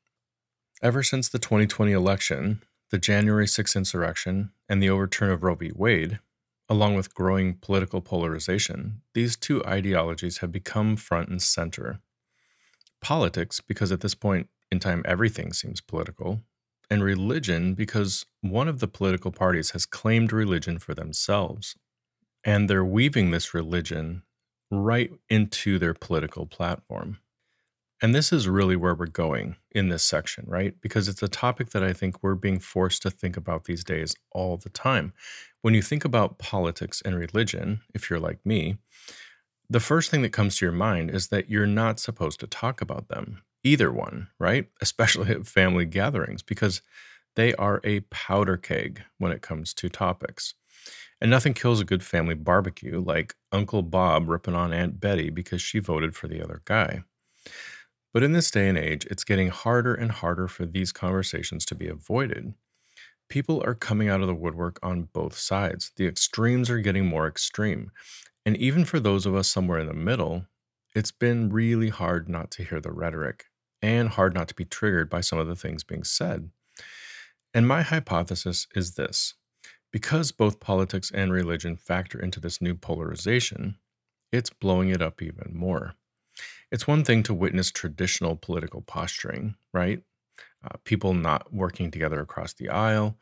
Ever 0.81 1.03
since 1.03 1.27
the 1.27 1.39
2020 1.39 1.91
election, 1.91 2.63
the 2.89 2.97
January 2.97 3.45
6th 3.45 3.75
insurrection, 3.75 4.51
and 4.69 4.81
the 4.81 4.89
overturn 4.89 5.29
of 5.29 5.43
Roe 5.43 5.55
v. 5.55 5.71
Wade, 5.75 6.19
along 6.69 6.95
with 6.95 7.13
growing 7.13 7.55
political 7.55 7.99
polarization, 7.99 9.01
these 9.13 9.35
two 9.35 9.63
ideologies 9.65 10.37
have 10.37 10.53
become 10.53 10.95
front 10.95 11.27
and 11.27 11.41
center. 11.41 11.99
Politics, 13.01 13.59
because 13.59 13.91
at 13.91 13.99
this 13.99 14.15
point 14.15 14.47
in 14.71 14.79
time 14.79 15.03
everything 15.05 15.51
seems 15.51 15.81
political, 15.81 16.41
and 16.89 17.03
religion, 17.03 17.73
because 17.73 18.25
one 18.41 18.67
of 18.67 18.79
the 18.79 18.87
political 18.87 19.31
parties 19.31 19.71
has 19.71 19.85
claimed 19.85 20.31
religion 20.31 20.79
for 20.79 20.93
themselves. 20.93 21.75
And 22.43 22.69
they're 22.69 22.85
weaving 22.85 23.31
this 23.31 23.53
religion 23.53 24.23
right 24.69 25.11
into 25.29 25.79
their 25.79 25.93
political 25.93 26.45
platform. 26.45 27.19
And 28.01 28.13
this 28.13 28.33
is 28.33 28.47
really 28.47 28.75
where 28.75 28.93
we're 28.93 29.07
going 29.07 29.55
in 29.71 29.89
this 29.89 30.03
section, 30.03 30.45
right? 30.47 30.75
Because 30.81 31.07
it's 31.07 31.23
a 31.23 31.27
topic 31.27 31.69
that 31.71 31.83
I 31.83 31.93
think 31.93 32.21
we're 32.21 32.35
being 32.35 32.59
forced 32.59 33.01
to 33.03 33.09
think 33.09 33.37
about 33.37 33.63
these 33.63 33.83
days 33.83 34.15
all 34.31 34.57
the 34.57 34.69
time. 34.69 35.13
When 35.61 35.73
you 35.73 35.81
think 35.81 36.05
about 36.05 36.37
politics 36.37 37.01
and 37.03 37.15
religion, 37.15 37.81
if 37.93 38.09
you're 38.09 38.19
like 38.19 38.45
me, 38.45 38.77
the 39.69 39.79
first 39.79 40.11
thing 40.11 40.21
that 40.21 40.33
comes 40.33 40.57
to 40.57 40.65
your 40.65 40.73
mind 40.73 41.09
is 41.09 41.29
that 41.29 41.49
you're 41.49 41.65
not 41.65 41.99
supposed 41.99 42.39
to 42.41 42.47
talk 42.47 42.81
about 42.81 43.07
them, 43.07 43.41
either 43.65 43.91
one, 43.91 44.29
right? 44.39 44.69
Especially 44.79 45.31
at 45.31 45.47
family 45.47 45.85
gatherings, 45.85 46.41
because 46.41 46.81
they 47.35 47.53
are 47.55 47.81
a 47.83 47.99
powder 48.01 48.55
keg 48.55 49.01
when 49.17 49.33
it 49.33 49.41
comes 49.41 49.73
to 49.73 49.89
topics. 49.89 50.53
And 51.19 51.31
nothing 51.31 51.53
kills 51.53 51.81
a 51.81 51.85
good 51.85 52.03
family 52.03 52.35
barbecue 52.35 53.01
like 53.01 53.35
Uncle 53.51 53.81
Bob 53.81 54.29
ripping 54.29 54.55
on 54.55 54.73
Aunt 54.73 54.99
Betty 54.99 55.29
because 55.29 55.61
she 55.61 55.79
voted 55.79 56.15
for 56.15 56.27
the 56.27 56.41
other 56.41 56.61
guy. 56.65 57.03
But 58.13 58.23
in 58.23 58.31
this 58.31 58.51
day 58.51 58.69
and 58.69 58.77
age, 58.77 59.05
it's 59.09 59.23
getting 59.23 59.49
harder 59.49 59.93
and 59.93 60.11
harder 60.11 60.47
for 60.47 60.65
these 60.65 60.91
conversations 60.91 61.65
to 61.65 61.75
be 61.75 61.87
avoided. 61.87 62.53
People 63.27 63.61
are 63.65 63.75
coming 63.75 64.07
out 64.07 64.21
of 64.21 64.27
the 64.27 64.35
woodwork 64.35 64.79
on 64.83 65.09
both 65.11 65.37
sides. 65.37 65.91
The 65.95 66.07
extremes 66.07 66.69
are 66.69 66.79
getting 66.79 67.05
more 67.05 67.27
extreme. 67.27 67.91
And 68.45 68.55
even 68.57 68.85
for 68.85 68.99
those 68.99 69.25
of 69.25 69.35
us 69.35 69.47
somewhere 69.47 69.79
in 69.79 69.87
the 69.87 69.93
middle, 69.93 70.45
it's 70.95 71.11
been 71.11 71.49
really 71.49 71.89
hard 71.89 72.29
not 72.29 72.51
to 72.51 72.63
hear 72.63 72.79
the 72.79 72.91
rhetoric 72.91 73.45
and 73.85 74.09
hard 74.09 74.33
not 74.33 74.47
to 74.47 74.55
be 74.55 74.65
triggered 74.65 75.09
by 75.09 75.21
some 75.21 75.37
of 75.37 75.47
the 75.47 75.55
things 75.55 75.83
being 75.83 76.03
said. 76.03 76.49
And 77.53 77.67
my 77.67 77.83
hypothesis 77.83 78.67
is 78.75 78.95
this 78.95 79.35
because 79.91 80.33
both 80.33 80.59
politics 80.59 81.11
and 81.13 81.31
religion 81.31 81.77
factor 81.77 82.19
into 82.19 82.39
this 82.39 82.61
new 82.61 82.75
polarization, 82.75 83.77
it's 84.31 84.49
blowing 84.49 84.89
it 84.89 85.01
up 85.01 85.21
even 85.21 85.51
more. 85.53 85.93
It's 86.71 86.87
one 86.87 87.05
thing 87.05 87.23
to 87.23 87.33
witness 87.33 87.71
traditional 87.71 88.35
political 88.35 88.81
posturing, 88.81 89.55
right? 89.73 90.01
Uh, 90.63 90.77
people 90.83 91.13
not 91.13 91.53
working 91.53 91.91
together 91.91 92.19
across 92.19 92.53
the 92.53 92.67
aisle, 92.67 93.17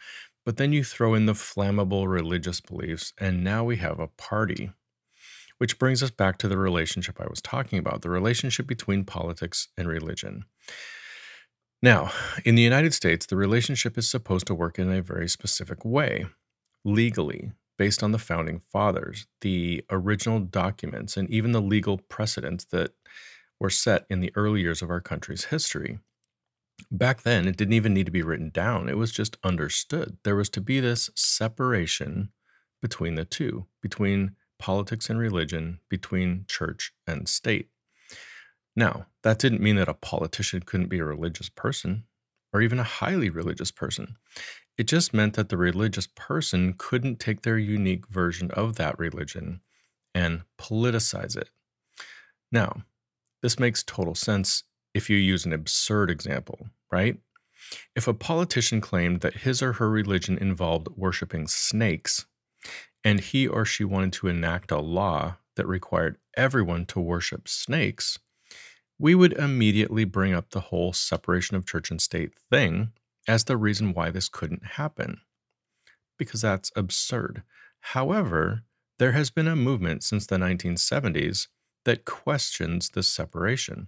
but 0.45 0.57
then 0.57 0.73
you 0.73 0.83
throw 0.83 1.13
in 1.13 1.25
the 1.25 1.33
flammable 1.33 2.09
religious 2.09 2.61
beliefs, 2.61 3.13
and 3.19 3.43
now 3.43 3.63
we 3.63 3.77
have 3.77 3.99
a 3.99 4.07
party. 4.07 4.71
Which 5.63 5.79
brings 5.79 6.03
us 6.03 6.11
back 6.11 6.39
to 6.39 6.49
the 6.49 6.57
relationship 6.57 7.21
I 7.21 7.27
was 7.29 7.41
talking 7.41 7.79
about 7.79 8.01
the 8.01 8.09
relationship 8.09 8.67
between 8.67 9.05
politics 9.05 9.69
and 9.77 9.87
religion. 9.87 10.43
Now, 11.81 12.11
in 12.43 12.55
the 12.55 12.61
United 12.61 12.93
States, 12.93 13.25
the 13.25 13.37
relationship 13.37 13.97
is 13.97 14.11
supposed 14.11 14.45
to 14.47 14.53
work 14.53 14.77
in 14.77 14.91
a 14.91 15.01
very 15.01 15.29
specific 15.29 15.85
way, 15.85 16.25
legally, 16.83 17.53
based 17.77 18.03
on 18.03 18.11
the 18.11 18.19
founding 18.19 18.59
fathers, 18.73 19.25
the 19.39 19.85
original 19.89 20.41
documents, 20.41 21.15
and 21.15 21.29
even 21.29 21.53
the 21.53 21.61
legal 21.61 21.97
precedents 21.97 22.65
that 22.65 22.91
were 23.57 23.69
set 23.69 24.05
in 24.09 24.19
the 24.19 24.33
early 24.35 24.59
years 24.59 24.81
of 24.81 24.89
our 24.89 24.99
country's 24.99 25.45
history. 25.45 25.97
Back 26.91 27.21
then, 27.21 27.47
it 27.47 27.55
didn't 27.55 27.75
even 27.75 27.93
need 27.93 28.07
to 28.07 28.11
be 28.11 28.21
written 28.21 28.49
down, 28.49 28.89
it 28.89 28.97
was 28.97 29.13
just 29.13 29.37
understood. 29.45 30.17
There 30.25 30.35
was 30.35 30.49
to 30.49 30.59
be 30.59 30.81
this 30.81 31.09
separation 31.15 32.33
between 32.81 33.15
the 33.15 33.23
two, 33.23 33.67
between 33.81 34.35
politics 34.59 35.09
and 35.09 35.19
religion, 35.19 35.79
between 35.89 36.45
church 36.47 36.93
and 37.07 37.27
state. 37.27 37.69
Now, 38.75 39.07
that 39.23 39.39
didn't 39.39 39.61
mean 39.61 39.75
that 39.75 39.89
a 39.89 39.93
politician 39.93 40.61
couldn't 40.61 40.87
be 40.87 40.99
a 40.99 41.05
religious 41.05 41.49
person 41.49 42.05
or 42.53 42.61
even 42.61 42.79
a 42.79 42.83
highly 42.83 43.29
religious 43.29 43.71
person. 43.71 44.15
It 44.77 44.87
just 44.87 45.13
meant 45.13 45.35
that 45.35 45.49
the 45.49 45.57
religious 45.57 46.07
person 46.07 46.73
couldn't 46.77 47.19
take 47.19 47.41
their 47.41 47.57
unique 47.57 48.07
version 48.07 48.49
of 48.51 48.75
that 48.75 48.97
religion 48.97 49.61
and 50.15 50.43
politicize 50.59 51.35
it. 51.35 51.49
Now, 52.51 52.83
this 53.41 53.59
makes 53.59 53.83
total 53.83 54.15
sense 54.15 54.63
if 54.93 55.09
you 55.09 55.17
use 55.17 55.45
an 55.45 55.53
absurd 55.53 56.09
example, 56.09 56.67
right? 56.91 57.17
If 57.95 58.07
a 58.07 58.13
politician 58.13 58.81
claimed 58.81 59.21
that 59.21 59.37
his 59.37 59.61
or 59.61 59.73
her 59.73 59.89
religion 59.89 60.37
involved 60.37 60.87
worshiping 60.95 61.47
snakes, 61.47 62.25
and 63.03 63.19
he 63.19 63.47
or 63.47 63.65
she 63.65 63.83
wanted 63.83 64.13
to 64.13 64.27
enact 64.27 64.71
a 64.71 64.79
law 64.79 65.37
that 65.55 65.67
required 65.67 66.17
everyone 66.35 66.85
to 66.87 66.99
worship 66.99 67.47
snakes, 67.47 68.17
we 68.97 69.15
would 69.15 69.33
immediately 69.33 70.05
bring 70.05 70.33
up 70.33 70.51
the 70.51 70.61
whole 70.61 70.93
separation 70.93 71.55
of 71.55 71.65
church 71.65 71.91
and 71.91 72.01
state 72.01 72.33
thing 72.49 72.91
as 73.27 73.43
the 73.43 73.57
reason 73.57 73.93
why 73.93 74.09
this 74.09 74.29
couldn't 74.29 74.63
happen. 74.63 75.21
Because 76.17 76.41
that's 76.41 76.71
absurd. 76.75 77.43
However, 77.79 78.63
there 78.99 79.11
has 79.11 79.29
been 79.29 79.47
a 79.47 79.55
movement 79.55 80.03
since 80.03 80.25
the 80.25 80.37
1970s 80.37 81.47
that 81.85 82.05
questions 82.05 82.89
this 82.89 83.07
separation. 83.07 83.87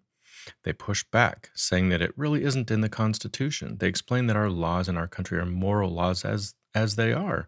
They 0.63 0.73
push 0.73 1.03
back, 1.03 1.49
saying 1.55 1.89
that 1.89 2.01
it 2.01 2.17
really 2.17 2.43
isn't 2.43 2.69
in 2.69 2.81
the 2.81 2.89
Constitution. 2.89 3.77
They 3.79 3.87
explain 3.87 4.27
that 4.27 4.35
our 4.35 4.49
laws 4.49 4.89
in 4.89 4.97
our 4.97 5.07
country 5.07 5.39
are 5.39 5.45
moral 5.45 5.91
laws 5.91 6.25
as, 6.25 6.55
as 6.75 6.95
they 6.95 7.13
are, 7.13 7.47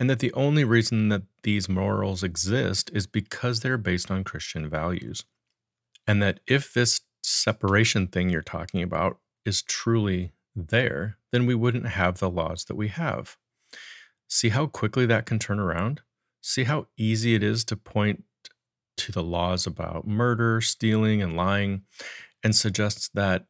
and 0.00 0.10
that 0.10 0.18
the 0.18 0.32
only 0.32 0.64
reason 0.64 1.10
that 1.10 1.22
these 1.42 1.68
morals 1.68 2.22
exist 2.22 2.90
is 2.92 3.06
because 3.06 3.60
they're 3.60 3.78
based 3.78 4.10
on 4.10 4.24
Christian 4.24 4.68
values. 4.68 5.24
And 6.06 6.22
that 6.22 6.40
if 6.46 6.72
this 6.72 7.02
separation 7.22 8.08
thing 8.08 8.30
you're 8.30 8.42
talking 8.42 8.82
about 8.82 9.18
is 9.44 9.62
truly 9.62 10.32
there, 10.56 11.18
then 11.30 11.46
we 11.46 11.54
wouldn't 11.54 11.86
have 11.86 12.18
the 12.18 12.30
laws 12.30 12.64
that 12.64 12.76
we 12.76 12.88
have. 12.88 13.36
See 14.28 14.48
how 14.48 14.66
quickly 14.66 15.06
that 15.06 15.26
can 15.26 15.38
turn 15.38 15.60
around? 15.60 16.00
See 16.42 16.64
how 16.64 16.88
easy 16.96 17.34
it 17.34 17.42
is 17.42 17.64
to 17.66 17.76
point 17.76 18.24
to 18.96 19.12
the 19.12 19.22
laws 19.22 19.66
about 19.66 20.06
murder, 20.06 20.60
stealing, 20.60 21.22
and 21.22 21.36
lying, 21.36 21.82
and 22.42 22.54
suggests 22.54 23.08
that 23.14 23.46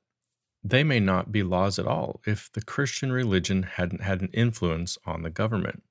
they 0.64 0.82
may 0.82 0.98
not 0.98 1.30
be 1.30 1.42
laws 1.42 1.78
at 1.78 1.86
all 1.86 2.22
if 2.26 2.50
the 2.52 2.62
Christian 2.62 3.12
religion 3.12 3.62
hadn't 3.64 4.00
had 4.00 4.22
an 4.22 4.30
influence 4.32 4.96
on 5.04 5.22
the 5.22 5.30
government. 5.30 5.82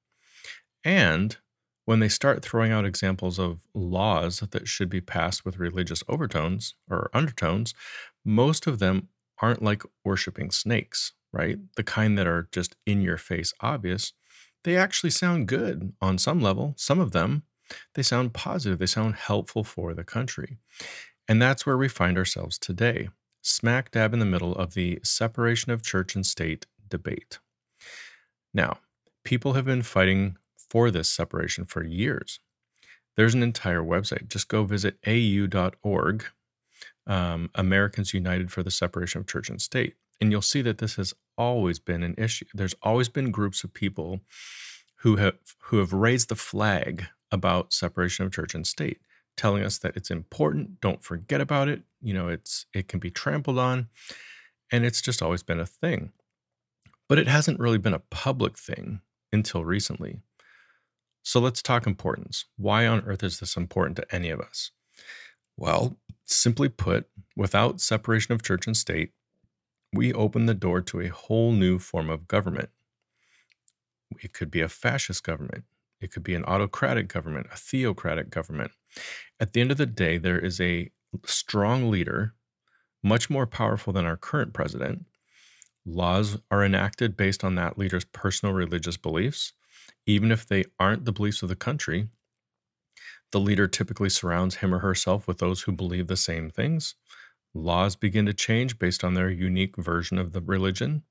And 0.84 1.38
when 1.86 2.00
they 2.00 2.10
start 2.10 2.44
throwing 2.44 2.72
out 2.72 2.86
examples 2.86 3.38
of 3.38 3.62
laws 3.76 4.40
that 4.40 4.68
should 4.68 4.90
be 4.90 5.02
passed 5.02 5.46
with 5.46 5.60
religious 5.60 6.02
overtones 6.10 6.76
or 6.90 7.12
undertones, 7.14 7.76
most 8.26 8.66
of 8.66 8.80
them 8.80 9.10
aren't 9.42 9.62
like 9.62 9.84
worshiping 10.04 10.50
snakes, 10.50 11.12
right? 11.32 11.58
The 11.76 11.84
kind 11.84 12.18
that 12.18 12.28
are 12.28 12.48
just 12.52 12.76
in 12.86 13.02
your 13.02 13.18
face 13.18 13.54
obvious. 13.60 14.14
They 14.64 14.78
actually 14.78 15.10
sound 15.10 15.48
good 15.48 15.94
on 16.02 16.18
some 16.18 16.42
level, 16.42 16.74
some 16.78 17.00
of 17.00 17.12
them. 17.12 17.44
They 17.96 18.04
sound 18.04 18.34
positive, 18.34 18.80
they 18.80 18.86
sound 18.86 19.16
helpful 19.16 19.64
for 19.64 19.94
the 19.94 20.04
country. 20.04 20.58
And 21.28 21.42
that's 21.42 21.66
where 21.66 21.78
we 21.78 21.88
find 21.88 22.18
ourselves 22.18 22.58
today, 22.58 23.10
smack 23.44 23.92
dab 23.92 24.14
in 24.14 24.20
the 24.20 24.26
middle 24.26 24.56
of 24.56 24.74
the 24.74 25.00
separation 25.04 25.72
of 25.72 25.84
church 25.84 26.16
and 26.16 26.26
state 26.26 26.66
debate. 26.90 27.40
Now, 28.54 28.80
people 29.24 29.54
have 29.54 29.66
been 29.66 29.84
fighting 29.84 30.38
for 30.70 30.90
this 30.90 31.10
separation 31.10 31.66
for 31.66 31.84
years. 31.84 32.40
There's 33.16 33.36
an 33.36 33.44
entire 33.44 33.84
website. 33.84 34.28
Just 34.28 34.48
go 34.48 34.64
visit 34.64 34.98
au.org, 35.06 36.26
um, 37.06 37.50
Americans 37.54 38.14
United 38.14 38.52
for 38.52 38.64
the 38.64 38.72
Separation 38.72 39.22
of 39.22 39.28
Church 39.28 39.50
and 39.50 39.62
State, 39.62 39.96
and 40.20 40.32
you'll 40.32 40.42
see 40.42 40.62
that 40.64 40.80
this 40.80 40.96
has 40.96 41.14
always 41.38 41.78
been 41.78 42.02
an 42.02 42.16
issue. 42.18 42.46
There's 42.54 42.76
always 42.82 43.10
been 43.10 43.30
groups 43.30 43.64
of 43.64 43.74
people 43.74 44.22
who 44.98 45.18
have 45.18 45.36
who 45.64 45.78
have 45.78 45.94
raised 45.94 46.30
the 46.30 46.36
flag 46.36 47.06
about 47.32 47.74
separation 47.74 48.26
of 48.26 48.32
church 48.32 48.56
and 48.56 48.66
state, 48.66 49.00
telling 49.36 49.64
us 49.64 49.78
that 49.80 49.96
it's 49.96 50.12
important, 50.12 50.80
don't 50.82 51.04
forget 51.04 51.42
about 51.42 51.68
it, 51.68 51.84
you 52.02 52.14
know, 52.14 52.28
it's 52.28 52.66
it 52.74 52.88
can 52.88 53.00
be 53.00 53.10
trampled 53.10 53.58
on, 53.58 53.88
and 54.72 54.86
it's 54.86 55.02
just 55.02 55.22
always 55.22 55.44
been 55.44 55.60
a 55.60 55.66
thing. 55.66 56.12
But 57.10 57.18
it 57.18 57.28
hasn't 57.28 57.60
really 57.60 57.78
been 57.78 57.94
a 57.94 58.00
public 58.00 58.58
thing 58.58 59.02
until 59.32 59.66
recently. 59.66 60.20
So 61.24 61.40
let's 61.40 61.62
talk 61.62 61.88
importance. 61.88 62.46
Why 62.58 62.86
on 62.86 63.02
earth 63.06 63.24
is 63.24 63.40
this 63.40 63.56
important 63.56 63.96
to 63.98 64.16
any 64.16 64.30
of 64.30 64.40
us? 64.40 64.72
Well, 65.58 65.98
simply 66.26 66.70
put, 66.70 67.08
without 67.36 67.82
separation 67.82 68.34
of 68.34 68.44
church 68.44 68.68
and 68.68 68.76
state, 68.76 69.12
we 69.94 70.12
open 70.12 70.48
the 70.48 70.54
door 70.54 70.82
to 70.82 71.02
a 71.02 71.08
whole 71.08 71.52
new 71.52 71.80
form 71.80 72.10
of 72.10 72.28
government. 72.28 72.70
It 74.22 74.34
could 74.34 74.52
be 74.52 74.62
a 74.62 74.70
fascist 74.70 75.24
government, 75.24 75.64
it 76.04 76.12
could 76.12 76.24
be 76.24 76.36
an 76.36 76.46
autocratic 76.46 77.08
government, 77.08 77.48
a 77.52 77.58
theocratic 77.58 78.30
government. 78.30 78.72
At 79.40 79.54
the 79.54 79.62
end 79.62 79.72
of 79.72 79.78
the 79.78 79.86
day, 79.86 80.18
there 80.18 80.40
is 80.40 80.60
a 80.60 80.92
strong 81.26 81.90
leader, 81.90 82.34
much 83.02 83.30
more 83.30 83.48
powerful 83.48 83.94
than 83.94 84.06
our 84.06 84.18
current 84.18 84.54
president. 84.54 85.06
Laws 85.86 86.38
are 86.52 86.64
enacted 86.64 87.18
based 87.18 87.44
on 87.44 87.56
that 87.56 87.78
leader's 87.78 88.06
personal 88.06 88.54
religious 88.54 88.98
beliefs 88.98 89.54
even 90.06 90.32
if 90.32 90.46
they 90.46 90.66
aren't 90.80 91.06
the 91.06 91.12
beliefs 91.12 91.42
of 91.42 91.50
the 91.50 91.56
country, 91.56 92.10
the 93.32 93.40
leader 93.40 93.68
typically 93.68 94.10
surrounds 94.10 94.56
him 94.56 94.74
or 94.74 94.80
herself 94.80 95.28
with 95.28 95.40
those 95.40 95.62
who 95.62 95.72
believe 95.72 96.08
the 96.08 96.18
same 96.18 96.50
things. 96.50 96.96
Laws 97.54 97.96
begin 97.96 98.26
to 98.26 98.34
change 98.34 98.80
based 98.80 99.04
on 99.04 99.14
their 99.14 99.30
unique 99.30 99.78
version 99.78 100.18
of 100.18 100.34
the 100.34 100.42
religion. 100.42 101.04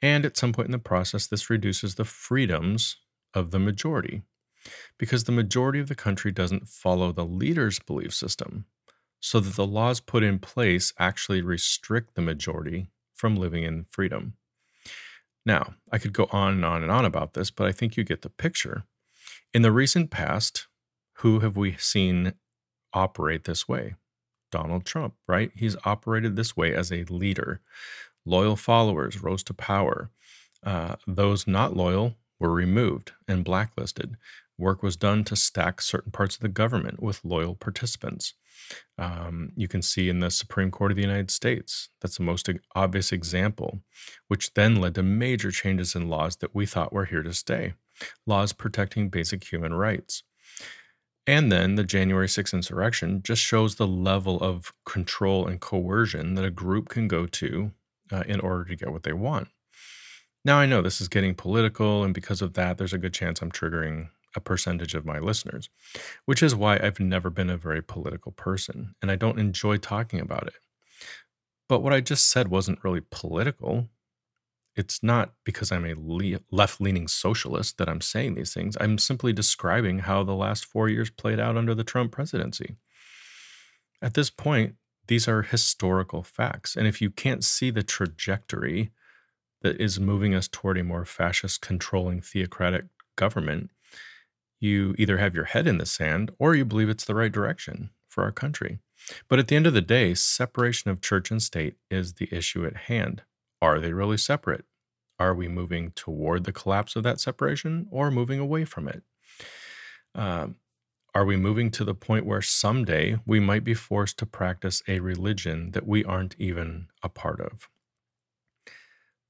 And 0.00 0.24
at 0.24 0.36
some 0.36 0.52
point 0.52 0.66
in 0.66 0.72
the 0.72 0.78
process, 0.78 1.26
this 1.26 1.50
reduces 1.50 1.94
the 1.94 2.04
freedoms 2.04 2.96
of 3.34 3.50
the 3.50 3.58
majority 3.58 4.22
because 4.98 5.24
the 5.24 5.32
majority 5.32 5.80
of 5.80 5.88
the 5.88 5.94
country 5.94 6.30
doesn't 6.30 6.68
follow 6.68 7.12
the 7.12 7.24
leader's 7.24 7.78
belief 7.78 8.14
system, 8.14 8.66
so 9.20 9.40
that 9.40 9.54
the 9.54 9.66
laws 9.66 10.00
put 10.00 10.22
in 10.22 10.38
place 10.38 10.92
actually 10.98 11.42
restrict 11.42 12.14
the 12.14 12.22
majority 12.22 12.86
from 13.14 13.36
living 13.36 13.64
in 13.64 13.86
freedom. 13.90 14.34
Now, 15.44 15.74
I 15.90 15.98
could 15.98 16.12
go 16.12 16.28
on 16.30 16.54
and 16.54 16.64
on 16.64 16.82
and 16.82 16.92
on 16.92 17.04
about 17.04 17.34
this, 17.34 17.50
but 17.50 17.66
I 17.66 17.72
think 17.72 17.96
you 17.96 18.04
get 18.04 18.22
the 18.22 18.30
picture. 18.30 18.84
In 19.52 19.62
the 19.62 19.72
recent 19.72 20.10
past, 20.10 20.66
who 21.14 21.40
have 21.40 21.56
we 21.56 21.76
seen 21.76 22.34
operate 22.92 23.44
this 23.44 23.68
way? 23.68 23.94
Donald 24.50 24.84
Trump, 24.84 25.14
right? 25.26 25.50
He's 25.54 25.76
operated 25.84 26.36
this 26.36 26.56
way 26.56 26.74
as 26.74 26.92
a 26.92 27.04
leader. 27.04 27.60
Loyal 28.24 28.54
followers 28.54 29.22
rose 29.22 29.42
to 29.44 29.54
power. 29.54 30.10
Uh, 30.62 30.96
those 31.06 31.46
not 31.46 31.76
loyal 31.76 32.14
were 32.42 32.52
removed 32.52 33.12
and 33.26 33.44
blacklisted. 33.44 34.16
Work 34.58 34.82
was 34.82 34.96
done 34.96 35.24
to 35.24 35.36
stack 35.36 35.80
certain 35.80 36.12
parts 36.12 36.34
of 36.34 36.42
the 36.42 36.48
government 36.48 37.02
with 37.02 37.24
loyal 37.24 37.54
participants. 37.54 38.34
Um, 38.98 39.52
you 39.56 39.68
can 39.68 39.82
see 39.82 40.08
in 40.08 40.20
the 40.20 40.30
Supreme 40.30 40.70
Court 40.70 40.92
of 40.92 40.96
the 40.96 41.02
United 41.02 41.30
States, 41.30 41.88
that's 42.00 42.18
the 42.18 42.22
most 42.22 42.48
obvious 42.74 43.12
example, 43.12 43.80
which 44.28 44.54
then 44.54 44.76
led 44.76 44.94
to 44.96 45.02
major 45.02 45.50
changes 45.50 45.94
in 45.94 46.08
laws 46.08 46.36
that 46.36 46.54
we 46.54 46.66
thought 46.66 46.92
were 46.92 47.06
here 47.06 47.22
to 47.22 47.32
stay 47.32 47.74
laws 48.26 48.52
protecting 48.52 49.08
basic 49.08 49.50
human 49.50 49.72
rights. 49.74 50.22
And 51.26 51.52
then 51.52 51.76
the 51.76 51.84
January 51.84 52.26
6th 52.26 52.52
insurrection 52.52 53.22
just 53.22 53.42
shows 53.42 53.76
the 53.76 53.86
level 53.86 54.40
of 54.40 54.72
control 54.84 55.46
and 55.46 55.60
coercion 55.60 56.34
that 56.34 56.44
a 56.44 56.50
group 56.50 56.88
can 56.88 57.06
go 57.06 57.26
to 57.26 57.70
uh, 58.10 58.24
in 58.26 58.40
order 58.40 58.64
to 58.64 58.76
get 58.76 58.90
what 58.90 59.04
they 59.04 59.12
want. 59.12 59.48
Now, 60.44 60.58
I 60.58 60.66
know 60.66 60.82
this 60.82 61.00
is 61.00 61.08
getting 61.08 61.34
political, 61.34 62.02
and 62.02 62.12
because 62.12 62.42
of 62.42 62.54
that, 62.54 62.76
there's 62.76 62.92
a 62.92 62.98
good 62.98 63.14
chance 63.14 63.40
I'm 63.40 63.52
triggering 63.52 64.08
a 64.34 64.40
percentage 64.40 64.94
of 64.94 65.04
my 65.04 65.18
listeners, 65.18 65.68
which 66.24 66.42
is 66.42 66.54
why 66.54 66.78
I've 66.78 67.00
never 67.00 67.30
been 67.30 67.50
a 67.50 67.56
very 67.56 67.82
political 67.82 68.32
person 68.32 68.94
and 69.02 69.10
I 69.10 69.16
don't 69.16 69.38
enjoy 69.38 69.76
talking 69.76 70.20
about 70.20 70.46
it. 70.46 70.54
But 71.68 71.80
what 71.80 71.92
I 71.92 72.00
just 72.00 72.30
said 72.30 72.48
wasn't 72.48 72.82
really 72.82 73.02
political. 73.10 73.88
It's 74.74 75.02
not 75.02 75.34
because 75.44 75.70
I'm 75.70 75.84
a 75.84 75.94
le- 75.96 76.40
left 76.50 76.80
leaning 76.80 77.08
socialist 77.08 77.78
that 77.78 77.88
I'm 77.88 78.00
saying 78.00 78.34
these 78.34 78.54
things. 78.54 78.76
I'm 78.80 78.98
simply 78.98 79.32
describing 79.32 80.00
how 80.00 80.22
the 80.22 80.34
last 80.34 80.64
four 80.64 80.88
years 80.88 81.10
played 81.10 81.38
out 81.38 81.56
under 81.56 81.74
the 81.74 81.84
Trump 81.84 82.12
presidency. 82.12 82.76
At 84.00 84.14
this 84.14 84.30
point, 84.30 84.76
these 85.08 85.28
are 85.28 85.42
historical 85.42 86.22
facts. 86.22 86.74
And 86.74 86.86
if 86.86 87.02
you 87.02 87.10
can't 87.10 87.44
see 87.44 87.70
the 87.70 87.82
trajectory 87.82 88.92
that 89.62 89.80
is 89.80 89.98
moving 89.98 90.34
us 90.34 90.48
toward 90.48 90.78
a 90.78 90.84
more 90.84 91.04
fascist, 91.04 91.60
controlling, 91.60 92.20
theocratic 92.20 92.84
government, 93.16 93.70
you 94.60 94.94
either 94.98 95.18
have 95.18 95.34
your 95.34 95.44
head 95.44 95.66
in 95.66 95.78
the 95.78 95.86
sand 95.86 96.30
or 96.38 96.54
you 96.54 96.64
believe 96.64 96.88
it's 96.88 97.04
the 97.04 97.14
right 97.14 97.32
direction 97.32 97.90
for 98.08 98.22
our 98.22 98.32
country. 98.32 98.78
But 99.28 99.38
at 99.38 99.48
the 99.48 99.56
end 99.56 99.66
of 99.66 99.74
the 99.74 99.80
day, 99.80 100.14
separation 100.14 100.90
of 100.90 101.00
church 101.00 101.30
and 101.30 101.42
state 101.42 101.76
is 101.90 102.14
the 102.14 102.28
issue 102.32 102.64
at 102.64 102.76
hand. 102.76 103.22
Are 103.60 103.80
they 103.80 103.92
really 103.92 104.16
separate? 104.16 104.64
Are 105.18 105.34
we 105.34 105.48
moving 105.48 105.92
toward 105.92 106.44
the 106.44 106.52
collapse 106.52 106.96
of 106.96 107.02
that 107.04 107.20
separation 107.20 107.86
or 107.90 108.10
moving 108.10 108.38
away 108.38 108.64
from 108.64 108.88
it? 108.88 109.02
Um, 110.14 110.56
are 111.14 111.24
we 111.24 111.36
moving 111.36 111.70
to 111.72 111.84
the 111.84 111.94
point 111.94 112.24
where 112.24 112.42
someday 112.42 113.18
we 113.26 113.38
might 113.38 113.64
be 113.64 113.74
forced 113.74 114.18
to 114.18 114.26
practice 114.26 114.82
a 114.88 115.00
religion 115.00 115.72
that 115.72 115.86
we 115.86 116.04
aren't 116.04 116.34
even 116.38 116.86
a 117.02 117.08
part 117.08 117.40
of? 117.40 117.68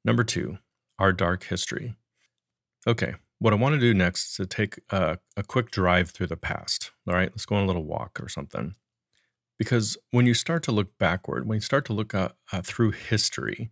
Number 0.05 0.25
two, 0.25 0.59
our 0.99 1.13
dark 1.13 1.45
history. 1.45 1.95
Okay, 2.87 3.15
what 3.39 3.53
I 3.53 3.57
want 3.57 3.75
to 3.75 3.81
do 3.81 3.95
next 3.95 4.31
is 4.31 4.37
to 4.37 4.47
take 4.47 4.81
a, 4.91 5.19
a 5.37 5.43
quick 5.43 5.71
drive 5.71 6.11
through 6.11 6.29
the 6.29 6.37
past. 6.37 6.91
All 7.09 7.15
right, 7.15 7.31
let's 7.31 7.47
go 7.47 7.57
on 7.57 7.65
a 7.65 7.67
little 7.67 7.85
walk 7.85 8.21
or 8.21 8.29
something. 8.29 8.75
Because 9.59 9.97
when 10.11 10.27
you 10.27 10.35
start 10.35 10.63
to 10.65 10.73
look 10.73 10.99
backward, 10.99 11.47
when 11.47 11.57
you 11.57 11.61
start 11.61 11.85
to 11.87 11.93
look 11.93 12.15
uh, 12.15 12.31
uh, 12.53 12.63
through 12.63 12.93
history, 12.93 13.71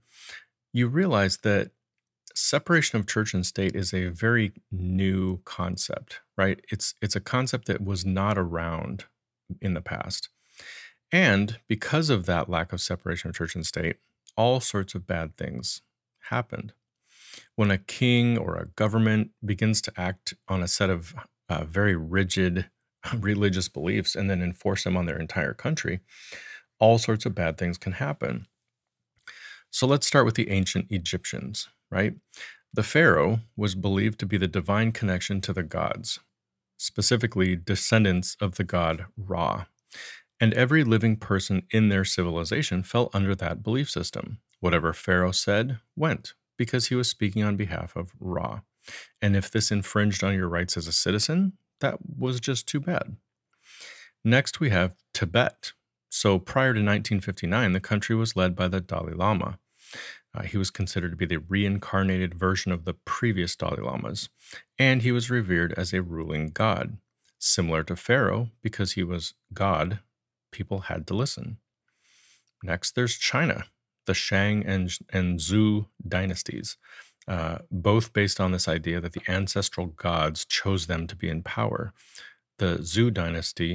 you 0.72 0.86
realize 0.86 1.38
that 1.38 1.70
separation 2.34 2.98
of 2.98 3.06
church 3.06 3.34
and 3.34 3.44
state 3.44 3.74
is 3.74 3.92
a 3.92 4.08
very 4.08 4.52
new 4.70 5.40
concept, 5.44 6.20
right? 6.36 6.60
It's 6.70 6.94
it's 7.02 7.16
a 7.16 7.20
concept 7.20 7.66
that 7.66 7.84
was 7.84 8.04
not 8.06 8.38
around 8.38 9.04
in 9.60 9.74
the 9.74 9.80
past. 9.80 10.28
And 11.10 11.58
because 11.66 12.08
of 12.08 12.26
that 12.26 12.48
lack 12.48 12.72
of 12.72 12.80
separation 12.80 13.30
of 13.30 13.36
church 13.36 13.56
and 13.56 13.66
state, 13.66 13.96
all 14.36 14.60
sorts 14.60 14.94
of 14.94 15.06
bad 15.08 15.36
things 15.36 15.82
happened. 16.28 16.72
When 17.56 17.70
a 17.70 17.78
king 17.78 18.38
or 18.38 18.56
a 18.56 18.66
government 18.66 19.30
begins 19.44 19.80
to 19.82 19.92
act 19.96 20.34
on 20.48 20.62
a 20.62 20.68
set 20.68 20.90
of 20.90 21.14
uh, 21.48 21.64
very 21.64 21.96
rigid 21.96 22.68
religious 23.18 23.68
beliefs 23.68 24.14
and 24.14 24.28
then 24.30 24.42
enforce 24.42 24.84
them 24.84 24.96
on 24.96 25.06
their 25.06 25.18
entire 25.18 25.54
country, 25.54 26.00
all 26.78 26.98
sorts 26.98 27.26
of 27.26 27.34
bad 27.34 27.58
things 27.58 27.78
can 27.78 27.92
happen. 27.92 28.46
So 29.70 29.86
let's 29.86 30.06
start 30.06 30.26
with 30.26 30.34
the 30.34 30.50
ancient 30.50 30.86
Egyptians, 30.90 31.68
right? 31.90 32.14
The 32.72 32.82
pharaoh 32.82 33.40
was 33.56 33.74
believed 33.74 34.18
to 34.20 34.26
be 34.26 34.36
the 34.36 34.48
divine 34.48 34.92
connection 34.92 35.40
to 35.42 35.52
the 35.52 35.62
gods, 35.62 36.20
specifically 36.78 37.56
descendants 37.56 38.36
of 38.40 38.56
the 38.56 38.64
god 38.64 39.06
Ra. 39.16 39.66
And 40.40 40.54
every 40.54 40.84
living 40.84 41.16
person 41.16 41.62
in 41.70 41.88
their 41.88 42.04
civilization 42.04 42.82
fell 42.82 43.10
under 43.12 43.34
that 43.36 43.62
belief 43.62 43.90
system. 43.90 44.38
Whatever 44.60 44.92
Pharaoh 44.92 45.32
said 45.32 45.80
went, 45.96 46.34
because 46.56 46.86
he 46.86 46.94
was 46.94 47.08
speaking 47.08 47.42
on 47.42 47.56
behalf 47.56 47.96
of 47.96 48.12
Ra. 48.20 48.60
And 49.20 49.36
if 49.36 49.50
this 49.50 49.70
infringed 49.70 50.22
on 50.22 50.34
your 50.34 50.48
rights 50.48 50.76
as 50.76 50.86
a 50.86 50.92
citizen, 50.92 51.54
that 51.80 51.98
was 52.18 52.40
just 52.40 52.66
too 52.66 52.80
bad. 52.80 53.16
Next, 54.24 54.60
we 54.60 54.70
have 54.70 54.94
Tibet, 55.14 55.72
so 56.10 56.38
prior 56.38 56.74
to 56.74 56.80
1959, 56.80 57.72
the 57.72 57.80
country 57.80 58.14
was 58.14 58.36
led 58.36 58.54
by 58.54 58.68
the 58.68 58.80
Dalai 58.80 59.14
Lama. 59.14 59.58
Uh, 60.34 60.42
he 60.42 60.58
was 60.58 60.70
considered 60.70 61.10
to 61.10 61.16
be 61.16 61.26
the 61.26 61.38
reincarnated 61.38 62.34
version 62.34 62.70
of 62.70 62.84
the 62.84 62.94
previous 62.94 63.56
Dalai 63.56 63.80
Lamas, 63.82 64.28
and 64.78 65.02
he 65.02 65.12
was 65.12 65.30
revered 65.30 65.72
as 65.74 65.92
a 65.92 66.02
ruling 66.02 66.50
god. 66.50 66.98
Similar 67.38 67.82
to 67.84 67.96
Pharaoh, 67.96 68.50
because 68.62 68.92
he 68.92 69.02
was 69.02 69.34
God, 69.54 70.00
people 70.52 70.80
had 70.80 71.06
to 71.06 71.14
listen. 71.14 71.56
Next, 72.62 72.94
there's 72.94 73.16
China, 73.16 73.64
the 74.10 74.14
Shang 74.14 74.56
and, 74.66 74.84
and 75.12 75.38
Zhou 75.38 75.86
dynasties, 76.16 76.76
uh, 77.28 77.58
both 77.70 78.12
based 78.12 78.40
on 78.40 78.50
this 78.50 78.66
idea 78.66 79.00
that 79.00 79.12
the 79.12 79.22
ancestral 79.28 79.86
gods 79.86 80.44
chose 80.44 80.82
them 80.86 81.06
to 81.06 81.14
be 81.14 81.28
in 81.28 81.42
power. 81.42 81.92
The 82.58 82.78
Zhou 82.92 83.12
dynasty 83.12 83.72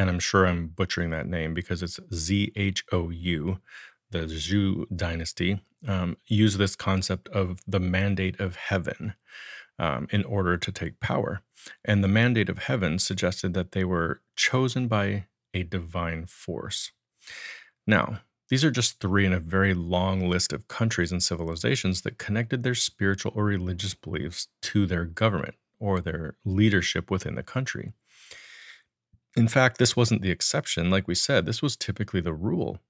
and 0.00 0.08
I'm 0.08 0.18
sure 0.18 0.46
I'm 0.46 0.68
butchering 0.68 1.10
that 1.10 1.26
name 1.26 1.52
because 1.52 1.82
it's 1.82 2.00
Z 2.14 2.52
H 2.56 2.82
O 2.90 3.10
U, 3.10 3.60
the 4.10 4.20
Zhou 4.20 4.86
dynasty, 4.96 5.60
um, 5.86 6.16
use 6.26 6.56
this 6.56 6.74
concept 6.74 7.28
of 7.28 7.60
the 7.66 7.80
mandate 7.80 8.40
of 8.40 8.56
heaven 8.56 9.12
um, 9.78 10.08
in 10.10 10.24
order 10.24 10.56
to 10.56 10.72
take 10.72 11.00
power. 11.00 11.42
And 11.84 12.02
the 12.02 12.08
mandate 12.08 12.48
of 12.48 12.60
heaven 12.60 12.98
suggested 12.98 13.52
that 13.52 13.72
they 13.72 13.84
were 13.84 14.22
chosen 14.36 14.88
by 14.88 15.26
a 15.52 15.64
divine 15.64 16.24
force. 16.24 16.92
Now, 17.86 18.20
these 18.50 18.64
are 18.64 18.70
just 18.70 19.00
three 19.00 19.24
in 19.24 19.32
a 19.32 19.40
very 19.40 19.74
long 19.74 20.28
list 20.28 20.52
of 20.52 20.68
countries 20.68 21.12
and 21.12 21.22
civilizations 21.22 22.02
that 22.02 22.18
connected 22.18 22.62
their 22.62 22.74
spiritual 22.74 23.32
or 23.34 23.44
religious 23.44 23.94
beliefs 23.94 24.48
to 24.62 24.86
their 24.86 25.04
government 25.04 25.54
or 25.78 26.00
their 26.00 26.34
leadership 26.44 27.10
within 27.10 27.36
the 27.36 27.42
country. 27.44 27.92
In 29.36 29.46
fact, 29.46 29.78
this 29.78 29.96
wasn't 29.96 30.22
the 30.22 30.32
exception. 30.32 30.90
Like 30.90 31.06
we 31.06 31.14
said, 31.14 31.46
this 31.46 31.62
was 31.62 31.76
typically 31.76 32.20
the 32.20 32.34
rule, 32.34 32.80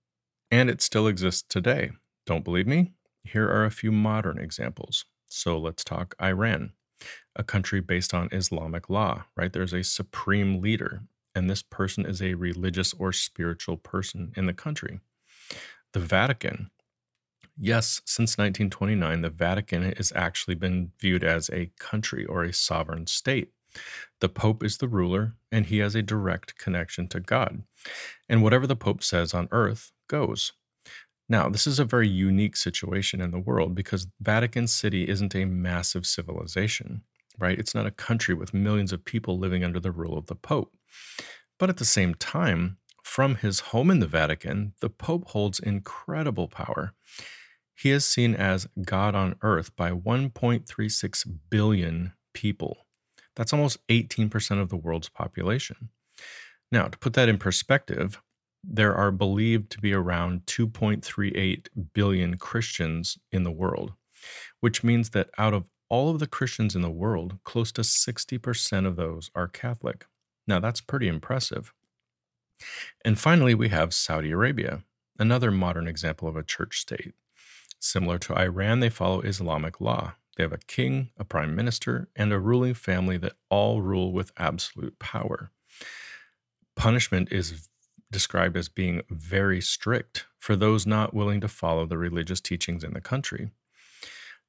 and 0.51 0.71
it 0.71 0.81
still 0.81 1.07
exists 1.07 1.45
today. 1.47 1.91
Don't 2.25 2.45
believe 2.45 2.67
me? 2.67 2.95
Here 3.23 3.47
are 3.47 3.67
a 3.67 3.71
few 3.71 3.93
modern 3.93 4.39
examples. 4.39 5.05
So 5.29 5.59
let's 5.59 5.85
talk 5.85 6.15
Iran, 6.21 6.73
a 7.37 7.45
country 7.45 7.81
based 7.81 8.15
on 8.15 8.31
Islamic 8.33 8.89
law, 8.89 9.25
right? 9.37 9.53
There's 9.53 9.75
a 9.75 9.85
supreme 9.85 10.63
leader, 10.63 11.03
and 11.35 11.51
this 11.51 11.63
person 11.63 12.07
is 12.07 12.23
a 12.23 12.35
religious 12.35 12.95
or 12.95 13.13
spiritual 13.13 13.77
person 13.77 14.33
in 14.35 14.47
the 14.47 14.55
country. 14.55 15.01
The 15.93 16.01
Vatican. 16.01 16.71
Yes, 17.59 18.01
since 18.07 18.39
1929, 18.39 19.23
the 19.23 19.31
Vatican 19.31 19.93
has 19.97 20.13
actually 20.17 20.55
been 20.55 20.93
viewed 20.99 21.23
as 21.23 21.51
a 21.51 21.71
country 21.79 22.25
or 22.25 22.43
a 22.43 22.53
sovereign 22.53 23.07
state. 23.07 23.53
The 24.21 24.29
Pope 24.29 24.65
is 24.65 24.79
the 24.79 24.89
ruler, 24.89 25.35
and 25.53 25.67
he 25.67 25.79
has 25.79 25.95
a 25.95 26.03
direct 26.03 26.59
connection 26.59 27.07
to 27.09 27.21
God. 27.21 27.63
And 28.29 28.43
whatever 28.43 28.67
the 28.67 28.77
Pope 28.77 29.03
says 29.03 29.35
on 29.35 29.49
earth 29.53 29.93
goes. 30.09 30.53
Now, 31.29 31.49
this 31.49 31.67
is 31.67 31.79
a 31.79 31.85
very 31.85 32.09
unique 32.09 32.57
situation 32.57 33.21
in 33.21 33.31
the 33.31 33.39
world 33.39 33.75
because 33.75 34.09
Vatican 34.21 34.67
City 34.67 35.09
isn't 35.09 35.37
a 35.37 35.45
massive 35.45 36.05
civilization, 36.05 37.03
right? 37.39 37.59
It's 37.59 37.75
not 37.75 37.87
a 37.87 37.93
country 37.93 38.35
with 38.35 38.53
millions 38.53 38.93
of 38.93 39.05
people 39.05 39.39
living 39.39 39.63
under 39.63 39.79
the 39.79 39.93
rule 39.93 40.19
of 40.19 40.27
the 40.27 40.35
Pope. 40.35 40.73
But 41.59 41.71
at 41.71 41.77
the 41.77 41.85
same 41.85 42.15
time, 42.15 42.79
from 43.11 43.35
his 43.35 43.59
home 43.59 43.91
in 43.91 43.99
the 43.99 44.07
Vatican, 44.07 44.73
the 44.79 44.89
Pope 44.89 45.31
holds 45.31 45.59
incredible 45.59 46.47
power. 46.47 46.93
He 47.75 47.91
is 47.91 48.05
seen 48.05 48.37
as 48.37 48.69
God 48.83 49.17
on 49.17 49.35
earth 49.43 49.75
by 49.75 49.91
1.36 49.91 51.27
billion 51.51 52.13
people. 52.35 52.87
That's 53.35 53.53
almost 53.53 53.85
18% 53.89 54.63
of 54.63 54.69
the 54.69 54.77
world's 54.77 55.09
population. 55.09 55.89
Now, 56.71 56.87
to 56.87 56.97
put 56.99 57.15
that 57.15 57.29
in 57.29 57.37
perspective, 57.39 58.23
there 58.63 58.95
are 58.95 59.11
believed 59.11 59.71
to 59.73 59.81
be 59.81 59.93
around 59.93 60.47
2.38 60.47 61.67
billion 61.93 62.37
Christians 62.37 63.19
in 63.33 63.43
the 63.43 63.51
world, 63.51 63.93
which 64.61 64.85
means 64.85 65.11
that 65.11 65.31
out 65.37 65.53
of 65.53 65.69
all 65.89 66.11
of 66.11 66.21
the 66.21 66.29
Christians 66.29 66.77
in 66.77 66.83
the 66.83 66.89
world, 66.89 67.39
close 67.43 67.73
to 67.73 67.81
60% 67.81 68.87
of 68.87 68.95
those 68.95 69.33
are 69.35 69.49
Catholic. 69.49 70.07
Now, 70.47 70.61
that's 70.61 70.81
pretty 70.81 71.09
impressive. 71.09 71.73
And 73.05 73.19
finally, 73.19 73.55
we 73.55 73.69
have 73.69 73.95
Saudi 73.95 74.31
Arabia, 74.31 74.83
another 75.19 75.51
modern 75.51 75.87
example 75.89 76.29
of 76.29 76.37
a 76.37 76.43
church 76.43 76.81
state. 76.81 77.15
Similar 77.79 78.19
to 78.19 78.39
Iran, 78.39 78.81
they 78.81 78.91
follow 78.91 79.21
Islamic 79.21 79.81
law. 79.81 80.15
They 80.37 80.43
have 80.43 80.53
a 80.53 80.59
king, 80.59 81.11
a 81.19 81.25
prime 81.25 81.55
minister, 81.55 82.09
and 82.15 82.33
a 82.33 82.39
ruling 82.39 82.75
family 82.75 83.17
that 83.19 83.35
all 83.49 83.83
rule 83.83 84.13
with 84.13 84.33
absolute 84.37 84.99
power. 84.99 85.51
Punishment 86.77 87.31
is 87.31 87.69
described 88.11 88.57
as 88.57 88.69
being 88.69 89.03
very 89.11 89.61
strict 89.61 90.27
for 90.39 90.57
those 90.57 90.87
not 90.87 91.15
willing 91.15 91.41
to 91.41 91.49
follow 91.49 91.87
the 91.87 91.99
religious 91.99 92.41
teachings 92.41 92.83
in 92.83 92.93
the 92.93 93.01
country. 93.01 93.51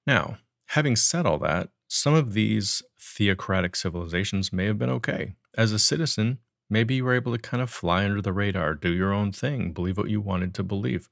Now, 0.07 0.37
having 0.67 0.95
said 0.95 1.25
all 1.25 1.37
that, 1.39 1.69
some 1.87 2.13
of 2.13 2.33
these 2.33 2.81
theocratic 2.99 3.75
civilizations 3.75 4.53
may 4.53 4.65
have 4.65 4.79
been 4.79 4.89
okay. 4.89 5.33
As 5.57 5.71
a 5.71 5.79
citizen, 5.79 6.39
maybe 6.71 6.95
you 6.95 7.05
were 7.05 7.15
able 7.15 7.33
to 7.33 7.39
kind 7.39 7.63
of 7.63 7.69
fly 7.71 8.05
under 8.05 8.21
the 8.23 8.33
radar, 8.33 8.75
do 8.75 8.93
your 8.93 9.13
own 9.13 9.31
thing, 9.33 9.73
believe 9.73 9.97
what 9.99 10.09
you 10.09 10.21
wanted 10.21 10.55
to 10.55 10.63
believe. 10.63 11.09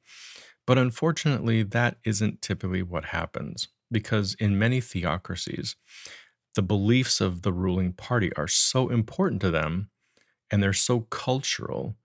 But 0.67 0.77
unfortunately, 0.79 1.63
that 1.63 1.97
isn't 2.05 2.41
typically 2.41 2.83
what 2.83 3.05
happens. 3.05 3.69
because 3.91 4.35
in 4.35 4.59
many 4.59 4.81
theocracies, 4.81 5.75
the 6.55 6.61
beliefs 6.61 7.21
of 7.21 7.41
the 7.43 7.53
ruling 7.53 7.93
party 7.93 8.31
are 8.35 8.47
so 8.47 8.89
important 8.89 9.41
to 9.41 9.51
them 9.51 9.89
and 10.51 10.63
they're 10.63 10.73
so 10.73 11.01
cultural 11.01 11.97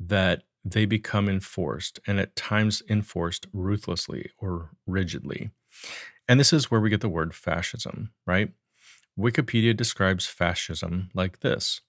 that 0.00 0.44
they 0.64 0.86
become 0.86 1.28
enforced 1.28 2.00
and 2.06 2.20
at 2.20 2.36
times 2.36 2.82
enforced 2.90 3.46
ruthlessly 3.52 4.30
or 4.38 4.70
rigidly. 4.86 5.50
And 6.28 6.40
this 6.40 6.52
is 6.52 6.70
where 6.70 6.80
we 6.80 6.90
get 6.90 7.00
the 7.02 7.08
word 7.08 7.34
fascism, 7.34 8.12
right? 8.26 8.52
Wikipedia 9.18 9.76
describes 9.76 10.26
fascism 10.26 11.10
like 11.14 11.40
this 11.40 11.82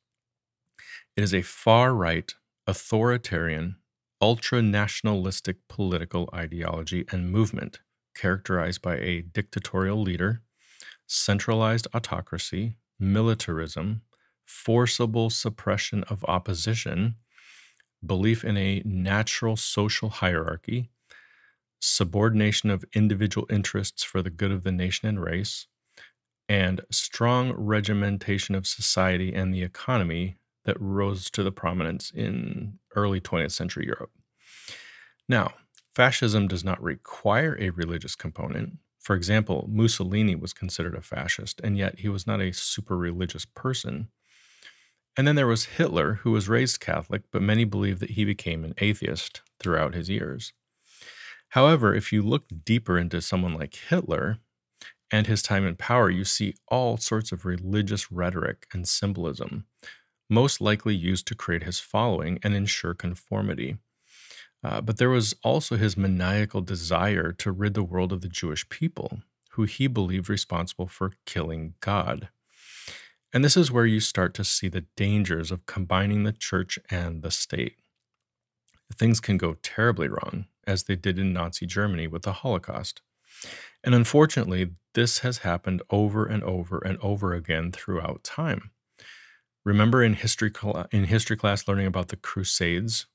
it 1.16 1.24
is 1.24 1.34
a 1.34 1.42
far 1.42 1.94
right, 1.94 2.34
authoritarian, 2.68 3.78
ultra 4.22 4.62
nationalistic 4.62 5.58
political 5.68 6.30
ideology 6.34 7.06
and 7.12 7.32
movement 7.32 7.80
characterized 8.16 8.82
by 8.82 8.98
a 8.98 9.22
dictatorial 9.22 10.02
leader, 10.02 10.42
centralized 11.08 11.88
autocracy, 11.94 12.78
militarism, 13.00 14.02
forcible 14.46 15.30
suppression 15.30 16.04
of 16.06 16.24
opposition, 16.26 17.16
belief 18.06 18.44
in 18.44 18.58
a 18.58 18.82
natural 18.86 19.56
social 19.56 20.10
hierarchy, 20.10 20.90
subordination 21.80 22.70
of 22.70 22.86
individual 22.94 23.48
interests 23.50 24.04
for 24.04 24.22
the 24.22 24.30
good 24.30 24.52
of 24.52 24.64
the 24.64 24.72
nation 24.72 25.08
and 25.08 25.22
race, 25.22 25.68
and 26.48 26.82
strong 26.92 27.52
regimentation 27.54 28.56
of 28.56 28.68
society 28.68 29.34
and 29.34 29.54
the 29.54 29.64
economy 29.64 30.36
that 30.65 30.80
rose 30.80 31.30
to 31.32 31.43
the 31.43 31.51
prominence 31.51 32.12
in 32.12 32.80
early 32.95 33.21
20th 33.21 33.51
century 33.51 33.86
Europe. 33.86 34.12
Now, 35.30 35.54
fascism 35.93 36.47
does 36.47 36.63
not 36.63 36.82
require 36.82 37.58
a 37.60 37.69
religious 37.69 38.15
component. 38.15 38.78
For 38.99 39.15
example, 39.15 39.69
Mussolini 39.71 40.36
was 40.36 40.54
considered 40.54 40.95
a 40.95 41.01
fascist, 41.01 41.62
and 41.63 41.78
yet 41.78 41.99
he 41.99 42.10
was 42.10 42.28
not 42.28 42.41
a 42.41 42.51
super 42.54 42.97
religious 42.97 43.45
person. 43.45 44.10
And 45.17 45.28
then 45.28 45.36
there 45.36 45.47
was 45.47 45.65
Hitler, 45.65 46.15
who 46.23 46.32
was 46.32 46.49
raised 46.49 46.80
Catholic, 46.80 47.21
but 47.32 47.41
many 47.41 47.63
believe 47.63 47.99
that 47.99 48.12
he 48.12 48.25
became 48.25 48.65
an 48.65 48.73
atheist 48.80 49.41
throughout 49.60 49.93
his 49.93 50.10
years. 50.10 50.54
However, 51.49 51.93
if 51.95 52.12
you 52.12 52.21
look 52.21 52.45
deeper 52.65 52.97
into 52.97 53.21
someone 53.21 53.54
like 53.54 53.75
Hitler 53.75 54.39
and 55.12 55.28
his 55.28 55.41
time 55.41 55.65
in 55.65 55.75
power, 55.75 56.10
you 56.10 56.25
see 56.25 56.56
all 56.67 56.97
sorts 56.97 57.32
of 57.32 57.45
religious 57.45 58.12
rhetoric 58.12 58.67
and 58.73 58.88
symbolism, 58.88 59.65
most 60.30 60.62
likely 60.62 60.96
used 60.96 61.28
to 61.28 61.36
create 61.36 61.64
his 61.64 61.80
following 61.80 62.40
and 62.44 62.56
ensure 62.56 62.94
conformity. 62.94 63.78
Uh, 64.64 64.82
but 64.82 64.98
there 64.98 65.10
was 65.10 65.36
also 65.44 65.76
his 65.76 65.96
maniacal 65.96 66.62
desire 66.62 67.32
to 67.32 67.52
rid 67.52 67.76
the 67.76 67.84
world 67.84 68.12
of 68.12 68.22
the 68.22 68.28
Jewish 68.28 68.68
people, 68.70 69.20
who 69.52 69.64
he 69.64 69.88
believed 69.88 70.30
responsible 70.30 70.88
for 70.88 71.14
killing 71.26 71.76
God. 71.82 72.30
And 73.32 73.44
this 73.44 73.58
is 73.58 73.72
where 73.72 73.86
you 73.86 74.00
start 74.00 74.34
to 74.36 74.44
see 74.44 74.68
the 74.68 74.86
dangers 74.96 75.52
of 75.52 75.66
combining 75.66 76.24
the 76.24 76.32
church 76.32 76.80
and 76.90 77.22
the 77.22 77.32
state. 77.32 77.76
Things 78.94 79.20
can 79.20 79.38
go 79.38 79.58
terribly 79.62 80.08
wrong, 80.08 80.46
as 80.66 80.84
they 80.84 80.96
did 80.96 81.20
in 81.20 81.34
Nazi 81.34 81.66
Germany 81.66 82.08
with 82.08 82.24
the 82.24 82.32
Holocaust. 82.32 83.02
And 83.84 83.94
unfortunately, 83.94 84.72
this 84.94 85.20
has 85.20 85.40
happened 85.40 85.84
over 85.90 86.26
and 86.26 86.44
over 86.44 86.80
and 86.80 86.98
over 87.02 87.34
again 87.34 87.72
throughout 87.72 88.24
time. 88.24 88.72
Remember 89.65 90.04
in 90.04 90.13
history 90.13 90.51
in 90.91 91.06
history 91.06 91.36
class 91.36 91.67
learning 91.67 91.88
about 91.88 92.10
the 92.10 92.15
Crusades, 92.15 93.08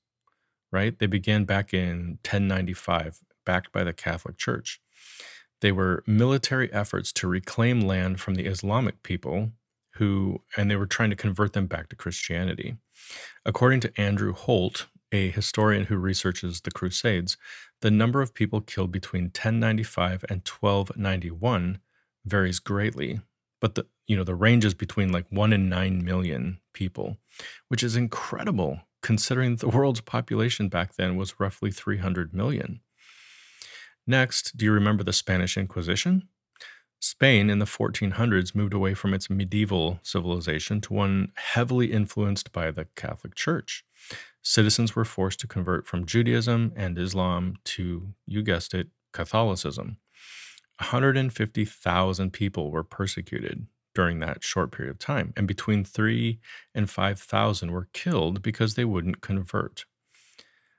right? 0.72 0.98
They 0.98 1.06
began 1.06 1.44
back 1.44 1.72
in 1.72 2.18
1095, 2.24 3.20
backed 3.46 3.72
by 3.72 3.84
the 3.84 3.92
Catholic 3.92 4.36
Church. 4.36 4.80
They 5.60 5.70
were 5.72 6.02
military 6.06 6.72
efforts 6.72 7.12
to 7.14 7.28
reclaim 7.28 7.80
land 7.80 8.20
from 8.20 8.34
the 8.34 8.46
Islamic 8.46 9.02
people 9.02 9.52
who 9.94 10.42
and 10.56 10.70
they 10.70 10.76
were 10.76 10.86
trying 10.86 11.10
to 11.10 11.16
convert 11.16 11.52
them 11.52 11.66
back 11.66 11.88
to 11.88 11.96
Christianity. 11.96 12.76
According 13.44 13.80
to 13.80 14.00
Andrew 14.00 14.32
Holt, 14.32 14.86
a 15.12 15.30
historian 15.30 15.86
who 15.86 15.96
researches 15.96 16.60
the 16.60 16.70
Crusades, 16.70 17.36
the 17.80 17.90
number 17.90 18.22
of 18.22 18.34
people 18.34 18.60
killed 18.60 18.92
between 18.92 19.24
1095 19.24 20.24
and 20.28 20.42
1291 20.46 21.80
varies 22.24 22.58
greatly 22.58 23.20
but 23.61 23.75
the 23.75 23.87
you 24.07 24.16
know 24.16 24.25
the 24.25 24.35
range 24.35 24.64
is 24.64 24.75
between 24.75 25.12
like 25.12 25.27
1 25.31 25.53
and 25.53 25.70
9 25.70 26.05
million 26.05 26.61
people 26.73 27.16
which 27.68 27.83
is 27.83 27.96
incredible 27.96 28.81
considering 29.03 29.57
the 29.57 29.68
world's 29.68 30.01
population 30.01 30.68
back 30.68 30.94
then 30.94 31.16
was 31.16 31.40
roughly 31.40 31.70
300 31.70 32.35
million. 32.35 32.81
Next 34.07 34.57
do 34.57 34.64
you 34.64 34.73
remember 34.73 35.05
the 35.05 35.12
spanish 35.12 35.57
inquisition? 35.57 36.29
Spain 37.03 37.49
in 37.49 37.61
the 37.61 37.64
1400s 37.64 38.55
moved 38.55 38.75
away 38.75 38.92
from 38.92 39.14
its 39.14 39.31
medieval 39.31 40.01
civilization 40.03 40.83
to 40.83 40.92
one 40.92 41.33
heavily 41.37 41.92
influenced 41.92 42.53
by 42.53 42.70
the 42.70 42.87
catholic 42.94 43.35
church. 43.35 43.85
Citizens 44.42 44.94
were 44.94 45.05
forced 45.05 45.40
to 45.40 45.46
convert 45.46 45.87
from 45.87 46.07
judaism 46.07 46.73
and 46.77 46.99
islam 46.99 47.57
to 47.64 48.12
you 48.27 48.42
guessed 48.42 48.75
it 48.75 48.88
catholicism 49.12 49.96
150,000 50.81 52.33
people 52.33 52.71
were 52.71 52.83
persecuted 52.83 53.66
during 53.95 54.21
that 54.21 54.43
short 54.43 54.73
period 54.73 54.90
of 54.90 54.99
time, 54.99 55.33
and 55.37 55.47
between 55.47 55.85
3 55.85 56.40
and 56.75 56.88
5,000 56.88 57.71
were 57.71 57.88
killed 57.93 58.43
because 58.43 58.75
they 58.75 58.85
wouldn't 58.85 59.21
convert. 59.21 59.85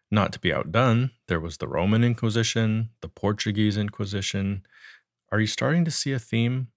Not 0.09 0.33
to 0.33 0.39
be 0.39 0.51
outdone, 0.51 1.11
there 1.27 1.39
was 1.39 1.57
the 1.57 1.67
Roman 1.67 2.03
Inquisition, 2.03 2.89
the 3.01 3.09
Portuguese 3.09 3.77
Inquisition. 3.77 4.63
Are 5.31 5.39
you 5.39 5.47
starting 5.47 5.85
to 5.85 5.91
see 5.91 6.13
a 6.13 6.19
theme? 6.19 6.67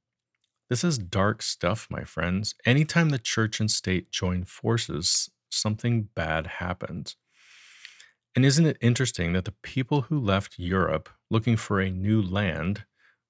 This 0.69 0.85
is 0.85 0.99
dark 0.99 1.43
stuff, 1.43 1.89
my 1.91 2.05
friends. 2.05 2.55
Anytime 2.65 3.09
the 3.09 3.19
church 3.19 3.59
and 3.59 3.71
state 3.71 4.11
join 4.11 4.45
forces, 4.45 5.31
something 5.51 6.09
bad 6.15 6.47
happens. 6.47 7.17
And 8.37 8.45
isn't 8.45 8.67
it 8.67 8.79
interesting 8.81 9.33
that 9.33 9.45
the 9.45 9.55
people 9.63 10.03
who 10.03 10.19
left 10.19 10.59
Europe 10.59 11.09
looking 11.31 11.57
for 11.57 11.81
a 11.81 11.91
new 11.91 12.21
land 12.21 12.85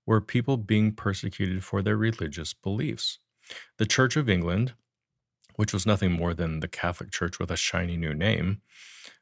were 0.07 0.21
people 0.21 0.57
being 0.57 0.93
persecuted 0.93 1.65
for 1.65 1.83
their 1.83 1.97
religious 1.97 2.53
beliefs. 2.55 3.19
The 3.79 3.87
Church 3.87 4.17
of 4.17 4.29
England, 4.29 4.75
which 5.57 5.73
was 5.73 5.87
nothing 5.87 6.13
more 6.13 6.35
than 6.35 6.61
the 6.61 6.69
Catholic 6.69 7.11
Church 7.11 7.39
with 7.39 7.51
a 7.51 7.57
shiny 7.57 7.97
new 7.97 8.15
name, 8.15 8.61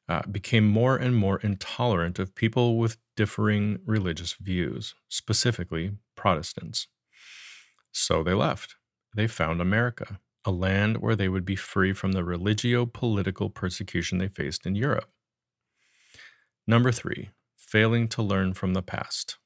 uh, 0.09 0.23
became 0.31 0.67
more 0.67 0.97
and 0.97 1.15
more 1.15 1.39
intolerant 1.39 2.19
of 2.19 2.35
people 2.35 2.79
with 2.79 2.97
differing 3.17 3.79
religious 3.87 4.35
views, 4.35 4.95
specifically 5.09 5.93
Protestants. 6.17 6.89
So 7.93 8.23
they 8.23 8.35
left. 8.35 8.77
They 9.15 9.27
found 9.27 9.61
America, 9.61 10.19
a 10.45 10.51
land 10.51 10.99
where 10.99 11.17
they 11.17 11.29
would 11.29 11.45
be 11.45 11.57
free 11.57 11.93
from 11.93 12.13
the 12.13 12.25
religio 12.25 12.87
political 12.87 13.51
persecution 13.51 14.19
they 14.19 14.29
faced 14.29 14.67
in 14.67 14.75
Europe. 14.75 15.11
Number 16.67 16.93
three, 16.93 17.31
failing 17.57 18.09
to 18.09 18.23
learn 18.23 18.55
from 18.55 18.75
the 18.75 18.83
past. 18.83 19.37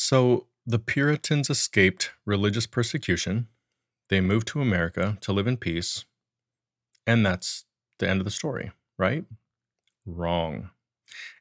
So 0.00 0.46
the 0.64 0.78
Puritans 0.78 1.50
escaped 1.50 2.12
religious 2.24 2.68
persecution. 2.68 3.48
They 4.10 4.20
moved 4.20 4.46
to 4.48 4.60
America 4.60 5.18
to 5.22 5.32
live 5.32 5.48
in 5.48 5.56
peace. 5.56 6.04
And 7.04 7.26
that's 7.26 7.64
the 7.98 8.08
end 8.08 8.20
of 8.20 8.24
the 8.24 8.30
story, 8.30 8.70
right? 8.96 9.24
Wrong. 10.06 10.70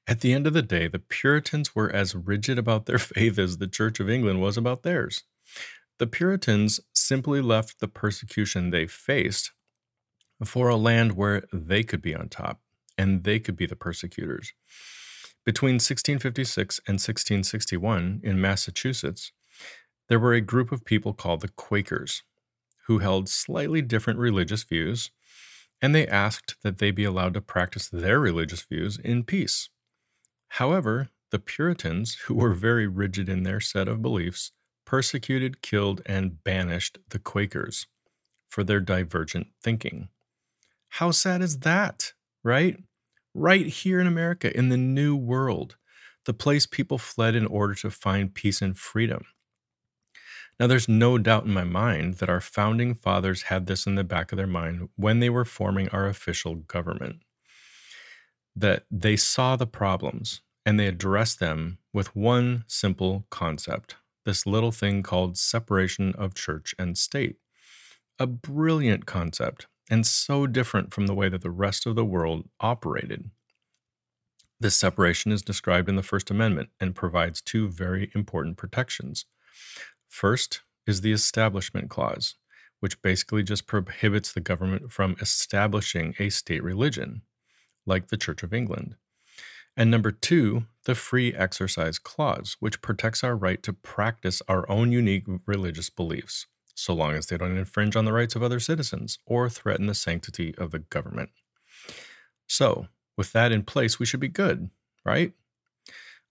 At 0.07 0.21
the 0.21 0.33
end 0.33 0.47
of 0.47 0.53
the 0.53 0.63
day, 0.63 0.87
the 0.87 0.97
Puritans 0.97 1.75
were 1.75 1.91
as 1.91 2.15
rigid 2.15 2.57
about 2.57 2.87
their 2.87 2.97
faith 2.97 3.37
as 3.37 3.59
the 3.59 3.67
Church 3.67 3.99
of 3.99 4.09
England 4.09 4.41
was 4.41 4.57
about 4.57 4.81
theirs. 4.81 5.21
The 5.99 6.07
Puritans 6.07 6.79
simply 6.95 7.41
left 7.41 7.79
the 7.79 7.87
persecution 7.87 8.71
they 8.71 8.87
faced 8.87 9.51
for 10.43 10.67
a 10.67 10.75
land 10.75 11.11
where 11.11 11.43
they 11.53 11.83
could 11.83 12.01
be 12.01 12.15
on 12.15 12.27
top 12.27 12.61
and 12.97 13.23
they 13.23 13.37
could 13.39 13.55
be 13.55 13.67
the 13.67 13.75
persecutors. 13.75 14.51
Between 15.47 15.75
1656 15.75 16.79
and 16.87 16.95
1661 16.95 18.19
in 18.21 18.41
Massachusetts, 18.41 19.31
there 20.09 20.19
were 20.19 20.33
a 20.33 20.41
group 20.41 20.73
of 20.73 20.83
people 20.83 21.13
called 21.13 21.39
the 21.39 21.47
Quakers 21.47 22.21
who 22.87 22.99
held 22.99 23.29
slightly 23.29 23.81
different 23.81 24.19
religious 24.19 24.63
views, 24.63 25.09
and 25.81 25.95
they 25.95 26.05
asked 26.05 26.57
that 26.63 26.79
they 26.79 26.91
be 26.91 27.05
allowed 27.05 27.33
to 27.35 27.39
practice 27.39 27.87
their 27.87 28.19
religious 28.19 28.63
views 28.63 28.97
in 28.97 29.23
peace. 29.23 29.69
However, 30.49 31.11
the 31.31 31.39
Puritans, 31.39 32.15
who 32.25 32.33
were 32.33 32.53
very 32.53 32.85
rigid 32.85 33.29
in 33.29 33.43
their 33.43 33.61
set 33.61 33.87
of 33.87 34.01
beliefs, 34.01 34.51
persecuted, 34.83 35.61
killed, 35.61 36.01
and 36.05 36.43
banished 36.43 36.97
the 37.07 37.19
Quakers 37.19 37.87
for 38.49 38.65
their 38.65 38.81
divergent 38.81 39.47
thinking. 39.63 40.09
How 40.89 41.11
sad 41.11 41.41
is 41.41 41.59
that, 41.59 42.11
right? 42.43 42.83
Right 43.37 43.67
here 43.67 43.99
in 43.99 44.07
America, 44.07 44.55
in 44.57 44.69
the 44.69 44.77
New 44.77 45.15
World, 45.15 45.75
the 46.25 46.33
place 46.33 46.65
people 46.65 46.97
fled 46.97 47.35
in 47.35 47.45
order 47.45 47.75
to 47.75 47.91
find 47.91 48.33
peace 48.33 48.61
and 48.61 48.77
freedom. 48.77 49.25
Now, 50.59 50.65
there's 50.65 50.89
no 50.89 51.19
doubt 51.19 51.45
in 51.45 51.53
my 51.53 51.63
mind 51.63 52.15
that 52.15 52.29
our 52.29 52.41
founding 52.41 52.95
fathers 52.95 53.43
had 53.43 53.67
this 53.67 53.85
in 53.85 53.93
the 53.93 54.03
back 54.03 54.31
of 54.31 54.37
their 54.37 54.47
mind 54.47 54.89
when 54.95 55.19
they 55.19 55.29
were 55.29 55.45
forming 55.45 55.87
our 55.89 56.07
official 56.07 56.55
government. 56.55 57.21
That 58.55 58.85
they 58.89 59.15
saw 59.15 59.55
the 59.55 59.67
problems 59.67 60.41
and 60.65 60.79
they 60.79 60.87
addressed 60.87 61.39
them 61.39 61.77
with 61.93 62.15
one 62.15 62.65
simple 62.67 63.25
concept 63.29 63.95
this 64.25 64.45
little 64.45 64.73
thing 64.73 65.01
called 65.01 65.37
separation 65.37 66.13
of 66.17 66.33
church 66.33 66.75
and 66.77 66.97
state. 66.97 67.37
A 68.19 68.27
brilliant 68.27 69.05
concept, 69.05 69.67
and 69.89 70.05
so 70.05 70.47
different 70.47 70.93
from 70.93 71.07
the 71.07 71.13
way 71.13 71.29
that 71.29 71.41
the 71.41 71.51
rest 71.51 71.85
of 71.85 71.95
the 71.95 72.05
world 72.05 72.47
operated. 72.59 73.29
This 74.59 74.75
separation 74.75 75.31
is 75.31 75.41
described 75.41 75.87
in 75.87 75.95
the 75.95 76.03
First 76.03 76.31
Amendment 76.31 76.69
and 76.79 76.95
provides 76.95 77.41
two 77.41 77.69
very 77.69 78.11
important 78.15 78.57
protections. 78.57 79.25
First 80.07 80.61
is 80.87 81.01
the 81.01 81.11
Establishment 81.11 81.89
Clause, 81.89 82.35
which 82.79 83.01
basically 83.01 83.43
just 83.43 83.67
prohibits 83.67 84.33
the 84.33 84.39
government 84.41 84.91
from 84.91 85.15
establishing 85.21 86.15
a 86.17 86.29
state 86.29 86.63
religion, 86.63 87.21
like 87.85 88.07
the 88.07 88.17
Church 88.17 88.41
of 88.41 88.53
England. 88.53 88.95
And 89.75 89.91
number 89.91 90.11
two, 90.11 90.65
the 90.85 90.95
Free 90.95 91.35
Exercise 91.35 91.99
Clause, 91.99 92.57
which 92.59 92.81
protects 92.81 93.23
our 93.23 93.35
right 93.35 93.61
to 93.61 93.73
practice 93.73 94.41
our 94.47 94.67
own 94.71 94.91
unique 94.91 95.25
religious 95.45 95.91
beliefs, 95.91 96.47
so 96.77 96.93
long 96.93 97.13
as 97.13 97.25
they 97.25 97.37
don't 97.37 97.57
infringe 97.57 97.95
on 97.95 98.05
the 98.05 98.13
rights 98.13 98.35
of 98.35 98.43
other 98.43 98.59
citizens 98.59 99.17
or 99.25 99.49
threaten 99.49 99.87
the 99.87 99.95
sanctity 99.95 100.53
of 100.59 100.69
the 100.69 100.79
government. 100.79 101.31
So, 102.47 102.87
with 103.17 103.33
that 103.33 103.51
in 103.51 103.63
place, 103.63 103.97
we 103.99 104.05
should 104.05 104.19
be 104.19 104.27
good, 104.27 104.69
right? 105.03 105.33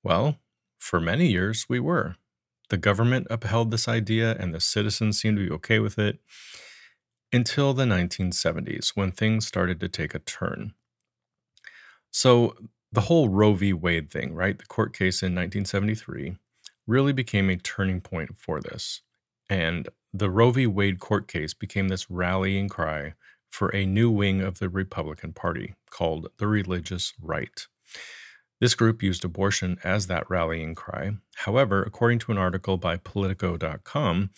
Well, 0.04 0.38
for 0.78 1.00
many 1.00 1.26
years, 1.26 1.66
we 1.68 1.80
were. 1.80 2.14
The 2.68 2.76
government 2.76 3.26
upheld 3.28 3.72
this 3.72 3.88
idea, 3.88 4.36
and 4.38 4.54
the 4.54 4.60
citizens 4.60 5.20
seemed 5.20 5.38
to 5.38 5.46
be 5.48 5.54
okay 5.54 5.80
with 5.80 5.98
it 5.98 6.20
until 7.32 7.74
the 7.74 7.84
1970s 7.84 8.90
when 8.94 9.10
things 9.10 9.48
started 9.48 9.80
to 9.80 9.88
take 9.88 10.14
a 10.14 10.20
turn. 10.20 10.74
So, 12.12 12.54
the 12.92 13.02
whole 13.02 13.28
Roe 13.28 13.52
v. 13.54 13.72
Wade 13.72 14.10
thing, 14.10 14.32
right? 14.32 14.56
The 14.56 14.64
court 14.66 14.92
case 14.92 15.22
in 15.22 15.34
1973 15.34 16.36
really 16.86 17.12
became 17.12 17.50
a 17.50 17.56
turning 17.56 18.00
point 18.00 18.38
for 18.38 18.60
this. 18.60 19.02
And 19.48 19.88
the 20.12 20.30
Roe 20.30 20.50
v. 20.50 20.66
Wade 20.66 20.98
court 20.98 21.28
case 21.28 21.54
became 21.54 21.88
this 21.88 22.10
rallying 22.10 22.68
cry 22.68 23.14
for 23.50 23.74
a 23.74 23.86
new 23.86 24.10
wing 24.10 24.40
of 24.40 24.58
the 24.58 24.68
Republican 24.68 25.32
Party 25.32 25.74
called 25.90 26.28
the 26.38 26.46
Religious 26.46 27.14
Right. 27.20 27.66
This 28.60 28.74
group 28.74 29.02
used 29.02 29.24
abortion 29.24 29.78
as 29.84 30.06
that 30.06 30.28
rallying 30.30 30.74
cry. 30.74 31.12
However, 31.36 31.82
according 31.82 32.20
to 32.20 32.32
an 32.32 32.38
article 32.38 32.78
by 32.78 32.96
Politico.com, 32.96 34.30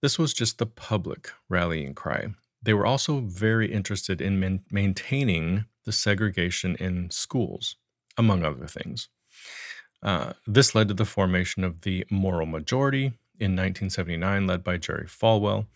this 0.00 0.18
was 0.18 0.32
just 0.32 0.58
the 0.58 0.66
public 0.66 1.30
rallying 1.48 1.94
cry. 1.94 2.28
They 2.62 2.74
were 2.74 2.86
also 2.86 3.20
very 3.20 3.70
interested 3.70 4.20
in 4.20 4.40
man- 4.40 4.64
maintaining 4.70 5.66
the 5.84 5.92
segregation 5.92 6.76
in 6.76 7.10
schools, 7.10 7.76
among 8.16 8.44
other 8.44 8.66
things. 8.66 9.08
Uh, 10.02 10.32
this 10.46 10.74
led 10.74 10.88
to 10.88 10.94
the 10.94 11.04
formation 11.04 11.62
of 11.62 11.82
the 11.82 12.04
Moral 12.10 12.46
Majority 12.46 13.12
in 13.38 13.52
1979, 13.52 14.46
led 14.46 14.62
by 14.62 14.76
Jerry 14.76 15.06
Falwell, 15.06 15.66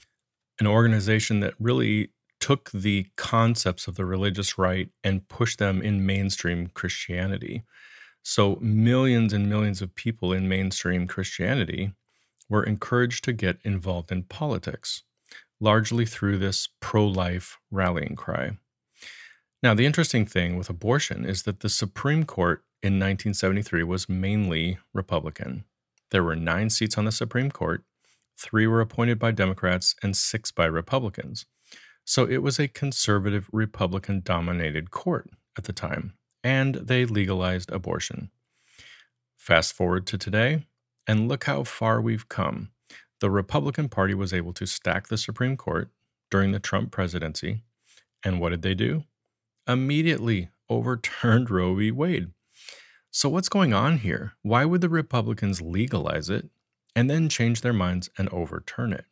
an 0.61 0.67
organization 0.67 1.41
that 1.41 1.55
really 1.59 2.11
took 2.41 2.71
the 2.71 3.07
concepts 3.17 3.89
of 3.89 3.97
the 3.97 4.05
religious 4.05 4.59
right 4.59 4.91
and 5.03 5.29
pushed 5.29 5.59
them 5.59 5.83
in 5.83 6.07
mainstream 6.07 6.69
Christianity. 6.69 7.63
So, 8.23 8.57
millions 8.61 9.33
and 9.33 9.49
millions 9.49 9.81
of 9.81 9.95
people 9.95 10.33
in 10.33 10.49
mainstream 10.49 11.07
Christianity 11.07 11.93
were 12.49 12.65
encouraged 12.65 13.25
to 13.25 13.33
get 13.33 13.59
involved 13.65 14.13
in 14.13 14.25
politics, 14.25 15.03
largely 15.61 16.05
through 16.05 16.39
this 16.39 16.69
pro 16.81 17.07
life 17.07 17.59
rallying 17.71 18.17
cry. 18.17 18.59
Now, 19.63 19.75
the 19.75 19.87
interesting 19.87 20.27
thing 20.27 20.57
with 20.57 20.69
abortion 20.69 21.25
is 21.25 21.43
that 21.45 21.61
the 21.61 21.69
Supreme 21.69 22.25
Court 22.25 22.63
in 22.83 22.95
1973 22.95 23.83
was 23.83 24.09
mainly 24.09 24.79
Republican. 24.93 25.65
There 26.17 26.25
were 26.25 26.35
nine 26.35 26.71
seats 26.71 26.97
on 26.97 27.05
the 27.05 27.13
Supreme 27.13 27.51
Court, 27.51 27.85
three 28.39 28.67
were 28.67 28.81
appointed 28.81 29.19
by 29.19 29.33
Democrats, 29.33 29.95
and 30.03 30.17
six 30.17 30.51
by 30.51 30.65
Republicans. 30.65 31.45
So 32.07 32.25
it 32.25 32.39
was 32.39 32.59
a 32.59 32.69
conservative 32.69 33.51
Republican 33.53 34.23
dominated 34.25 34.91
court 34.91 35.29
at 35.59 35.65
the 35.65 35.75
time, 35.75 36.15
and 36.43 36.77
they 36.77 37.05
legalized 37.05 37.71
abortion. 37.71 38.31
Fast 39.37 39.75
forward 39.75 40.07
to 40.07 40.17
today, 40.17 40.65
and 41.07 41.29
look 41.29 41.45
how 41.45 41.65
far 41.65 42.01
we've 42.01 42.31
come. 42.31 42.71
The 43.21 43.31
Republican 43.31 43.91
Party 43.91 44.15
was 44.15 44.33
able 44.33 44.55
to 44.55 44.65
stack 44.65 45.09
the 45.09 45.19
Supreme 45.19 45.59
Court 45.59 45.91
during 46.31 46.53
the 46.53 46.59
Trump 46.59 46.93
presidency, 46.93 47.61
and 48.25 48.41
what 48.41 48.49
did 48.53 48.63
they 48.63 48.75
do? 48.75 49.05
Immediately 49.69 50.49
overturned 50.71 51.51
Roe 51.51 51.75
v. 51.75 51.91
Wade. 51.91 52.31
So, 53.17 53.31
what's 53.31 53.49
going 53.49 53.73
on 53.73 54.01
here? 54.01 54.35
Why 54.43 54.67
would 54.67 54.83
the 54.83 54.91
Republicans 54.91 55.63
legalize 55.63 56.29
it 56.29 56.51
and 56.95 57.09
then 57.09 57.31
change 57.31 57.63
their 57.63 57.73
minds 57.73 58.11
and 58.19 58.29
overturn 58.29 58.93
it? 58.93 59.07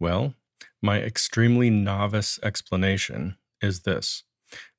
Well, 0.00 0.34
my 0.82 1.00
extremely 1.00 1.70
novice 1.70 2.40
explanation 2.42 3.36
is 3.60 3.82
this 3.82 4.24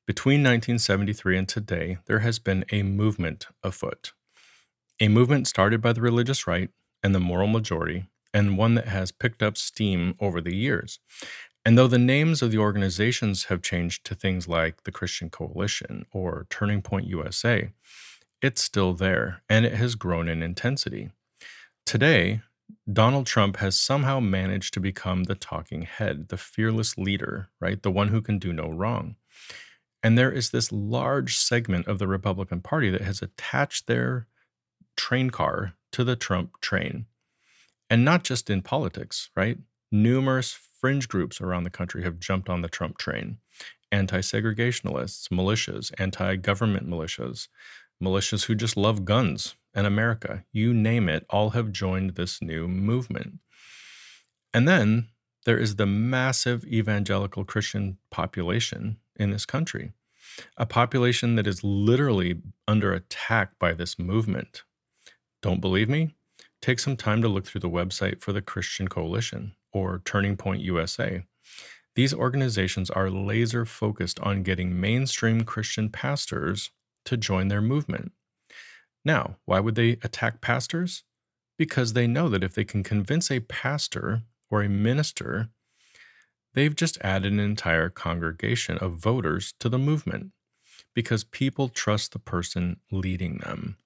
Between 0.05 0.41
1973 0.41 1.37
and 1.37 1.47
today, 1.47 1.99
there 2.05 2.19
has 2.19 2.37
been 2.37 2.65
a 2.69 2.83
movement 2.83 3.47
afoot. 3.63 4.11
A 4.99 5.07
movement 5.07 5.47
started 5.47 5.79
by 5.79 5.93
the 5.93 6.01
religious 6.01 6.45
right 6.45 6.69
and 7.01 7.15
the 7.15 7.21
moral 7.21 7.47
majority, 7.47 8.07
and 8.33 8.57
one 8.57 8.75
that 8.75 8.89
has 8.89 9.13
picked 9.13 9.41
up 9.41 9.55
steam 9.55 10.15
over 10.19 10.41
the 10.41 10.53
years. 10.53 10.99
And 11.63 11.77
though 11.77 11.87
the 11.87 11.97
names 11.97 12.41
of 12.41 12.51
the 12.51 12.57
organizations 12.57 13.45
have 13.45 13.61
changed 13.61 14.05
to 14.07 14.15
things 14.15 14.49
like 14.49 14.83
the 14.83 14.91
Christian 14.91 15.29
Coalition 15.29 16.05
or 16.11 16.45
Turning 16.49 16.81
Point 16.81 17.07
USA, 17.07 17.71
it's 18.43 18.61
still 18.61 18.93
there 18.93 19.41
and 19.49 19.65
it 19.65 19.73
has 19.73 19.95
grown 19.95 20.27
in 20.27 20.43
intensity. 20.43 21.09
Today, 21.85 22.41
Donald 22.91 23.25
Trump 23.25 23.57
has 23.57 23.79
somehow 23.79 24.19
managed 24.19 24.73
to 24.73 24.81
become 24.81 25.23
the 25.23 25.35
talking 25.35 25.83
head, 25.83 26.27
the 26.27 26.37
fearless 26.37 26.97
leader, 26.97 27.47
right? 27.61 27.81
The 27.81 27.91
one 27.91 28.09
who 28.09 28.21
can 28.21 28.39
do 28.39 28.51
no 28.51 28.67
wrong. 28.67 29.15
And 30.03 30.17
there 30.17 30.31
is 30.31 30.49
this 30.49 30.73
large 30.73 31.37
segment 31.37 31.87
of 31.87 31.97
the 31.97 32.07
Republican 32.07 32.59
Party 32.59 32.89
that 32.89 33.01
has 33.01 33.21
attached 33.21 33.87
their 33.87 34.27
train 34.97 35.29
car 35.29 35.75
to 35.93 36.03
the 36.03 36.17
Trump 36.17 36.59
train. 36.59 37.05
And 37.89 38.03
not 38.03 38.25
just 38.25 38.49
in 38.49 38.61
politics, 38.61 39.29
right? 39.37 39.57
Numerous 39.89 40.51
fringe 40.51 41.07
groups 41.07 41.39
around 41.39 41.63
the 41.63 41.69
country 41.69 42.03
have 42.03 42.19
jumped 42.19 42.49
on 42.49 42.61
the 42.61 42.67
Trump 42.67 42.97
train 42.97 43.37
anti 43.93 44.19
segregationalists, 44.19 45.29
militias, 45.29 45.93
anti 45.99 46.35
government 46.35 46.89
militias, 46.89 47.47
militias 48.01 48.45
who 48.45 48.55
just 48.55 48.77
love 48.77 49.05
guns 49.05 49.55
and 49.73 49.87
America, 49.87 50.43
you 50.51 50.73
name 50.73 51.09
it, 51.09 51.25
all 51.29 51.51
have 51.51 51.71
joined 51.71 52.11
this 52.11 52.41
new 52.41 52.67
movement. 52.67 53.39
And 54.53 54.67
then 54.67 55.09
there 55.45 55.57
is 55.57 55.75
the 55.75 55.85
massive 55.85 56.63
evangelical 56.65 57.43
Christian 57.43 57.97
population 58.11 58.97
in 59.15 59.31
this 59.31 59.45
country, 59.45 59.91
a 60.57 60.65
population 60.65 61.35
that 61.35 61.47
is 61.47 61.63
literally 61.63 62.41
under 62.67 62.93
attack 62.93 63.57
by 63.59 63.73
this 63.73 63.99
movement. 63.99 64.63
Don't 65.41 65.61
believe 65.61 65.89
me? 65.89 66.15
Take 66.61 66.79
some 66.79 66.95
time 66.95 67.21
to 67.21 67.27
look 67.27 67.45
through 67.45 67.61
the 67.61 67.69
website 67.69 68.21
for 68.21 68.31
the 68.31 68.41
Christian 68.41 68.87
Coalition 68.87 69.53
or 69.73 70.01
Turning 70.05 70.37
Point 70.37 70.61
USA. 70.61 71.23
These 71.95 72.13
organizations 72.13 72.89
are 72.89 73.09
laser 73.09 73.65
focused 73.65 74.19
on 74.21 74.43
getting 74.43 74.79
mainstream 74.79 75.43
Christian 75.43 75.89
pastors 75.89 76.71
to 77.05 77.17
join 77.17 77.47
their 77.47 77.61
movement. 77.61 78.11
Now, 79.05 79.37
why 79.45 79.59
would 79.59 79.75
they 79.75 79.91
attack 80.03 80.41
pastors? 80.41 81.03
Because 81.57 81.93
they 81.93 82.07
know 82.07 82.29
that 82.29 82.43
if 82.43 82.53
they 82.53 82.63
can 82.63 82.83
convince 82.83 83.29
a 83.29 83.41
pastor 83.41 84.23
or 84.49 84.63
a 84.63 84.69
minister, 84.69 85.49
they've 86.53 86.75
just 86.75 86.97
added 87.01 87.33
an 87.33 87.39
entire 87.39 87.89
congregation 87.89 88.77
of 88.77 88.93
voters 88.93 89.53
to 89.59 89.69
the 89.69 89.77
movement 89.77 90.31
because 90.93 91.23
people 91.23 91.69
trust 91.69 92.11
the 92.11 92.19
person 92.19 92.79
leading 92.91 93.39
them. 93.39 93.77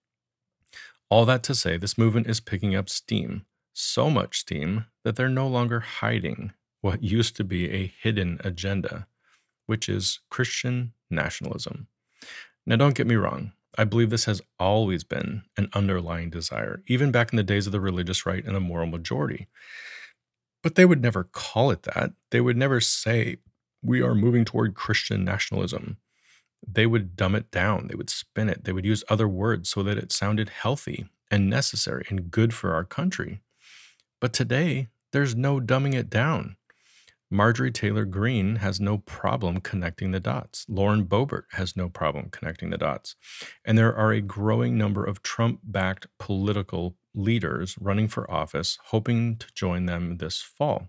All 1.09 1.25
that 1.25 1.43
to 1.43 1.55
say, 1.55 1.77
this 1.77 1.97
movement 1.97 2.27
is 2.27 2.39
picking 2.39 2.75
up 2.75 2.89
steam, 2.89 3.45
so 3.73 4.09
much 4.09 4.39
steam 4.39 4.85
that 5.03 5.15
they're 5.15 5.29
no 5.29 5.47
longer 5.47 5.79
hiding 5.79 6.51
what 6.81 7.03
used 7.03 7.35
to 7.37 7.43
be 7.43 7.71
a 7.71 7.93
hidden 8.01 8.39
agenda, 8.43 9.07
which 9.65 9.87
is 9.87 10.19
Christian 10.29 10.93
nationalism. 11.09 11.87
Now, 12.67 12.75
don't 12.75 12.95
get 12.95 13.07
me 13.07 13.15
wrong, 13.15 13.53
I 13.77 13.85
believe 13.85 14.09
this 14.09 14.25
has 14.25 14.41
always 14.59 15.05
been 15.05 15.43
an 15.55 15.69
underlying 15.73 16.29
desire, 16.29 16.83
even 16.85 17.11
back 17.11 17.31
in 17.31 17.37
the 17.37 17.43
days 17.43 17.65
of 17.65 17.71
the 17.71 17.79
religious 17.79 18.25
right 18.25 18.43
and 18.43 18.57
a 18.57 18.59
moral 18.59 18.87
majority. 18.87 19.47
But 20.61 20.75
they 20.75 20.83
would 20.83 21.01
never 21.01 21.23
call 21.23 21.71
it 21.71 21.83
that. 21.83 22.11
They 22.31 22.41
would 22.41 22.57
never 22.57 22.81
say, 22.81 23.37
we 23.81 24.01
are 24.01 24.13
moving 24.13 24.43
toward 24.43 24.75
Christian 24.75 25.23
nationalism. 25.23 25.95
They 26.67 26.85
would 26.85 27.15
dumb 27.15 27.35
it 27.35 27.51
down. 27.51 27.87
They 27.87 27.95
would 27.95 28.09
spin 28.09 28.49
it. 28.49 28.65
They 28.65 28.73
would 28.73 28.85
use 28.85 29.03
other 29.07 29.29
words 29.29 29.69
so 29.69 29.81
that 29.83 29.97
it 29.97 30.11
sounded 30.11 30.49
healthy 30.49 31.07
and 31.31 31.49
necessary 31.49 32.05
and 32.09 32.29
good 32.29 32.53
for 32.53 32.73
our 32.73 32.83
country. 32.83 33.39
But 34.19 34.33
today, 34.33 34.89
there's 35.13 35.35
no 35.35 35.61
dumbing 35.61 35.93
it 35.93 36.09
down. 36.09 36.57
Marjorie 37.29 37.71
Taylor 37.71 38.05
Greene 38.05 38.57
has 38.57 38.79
no 38.79 38.99
problem 38.99 39.59
connecting 39.59 40.11
the 40.11 40.19
dots. 40.19 40.65
Lauren 40.69 41.05
Boebert 41.05 41.43
has 41.51 41.75
no 41.75 41.89
problem 41.89 42.29
connecting 42.31 42.69
the 42.69 42.77
dots. 42.77 43.15
And 43.65 43.77
there 43.77 43.95
are 43.95 44.13
a 44.13 44.21
growing 44.21 44.77
number 44.77 45.03
of 45.03 45.23
Trump 45.23 45.59
backed 45.63 46.07
political 46.19 46.95
leaders 47.13 47.75
running 47.79 48.07
for 48.07 48.29
office, 48.31 48.77
hoping 48.85 49.35
to 49.37 49.47
join 49.53 49.87
them 49.87 50.17
this 50.17 50.41
fall. 50.41 50.87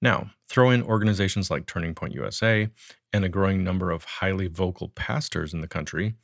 Now, 0.00 0.30
throw 0.48 0.70
in 0.70 0.82
organizations 0.82 1.50
like 1.50 1.66
Turning 1.66 1.94
Point 1.94 2.14
USA 2.14 2.68
and 3.12 3.24
a 3.24 3.28
growing 3.28 3.64
number 3.64 3.90
of 3.90 4.04
highly 4.04 4.46
vocal 4.46 4.88
pastors 4.90 5.52
in 5.52 5.60
the 5.60 5.68
country, 5.68 6.14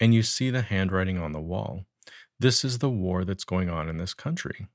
and 0.00 0.12
you 0.12 0.22
see 0.22 0.50
the 0.50 0.62
handwriting 0.62 1.18
on 1.18 1.32
the 1.32 1.40
wall. 1.40 1.84
This 2.38 2.64
is 2.64 2.78
the 2.78 2.90
war 2.90 3.24
that's 3.24 3.44
going 3.44 3.70
on 3.70 3.88
in 3.88 3.96
this 3.96 4.14
country 4.14 4.66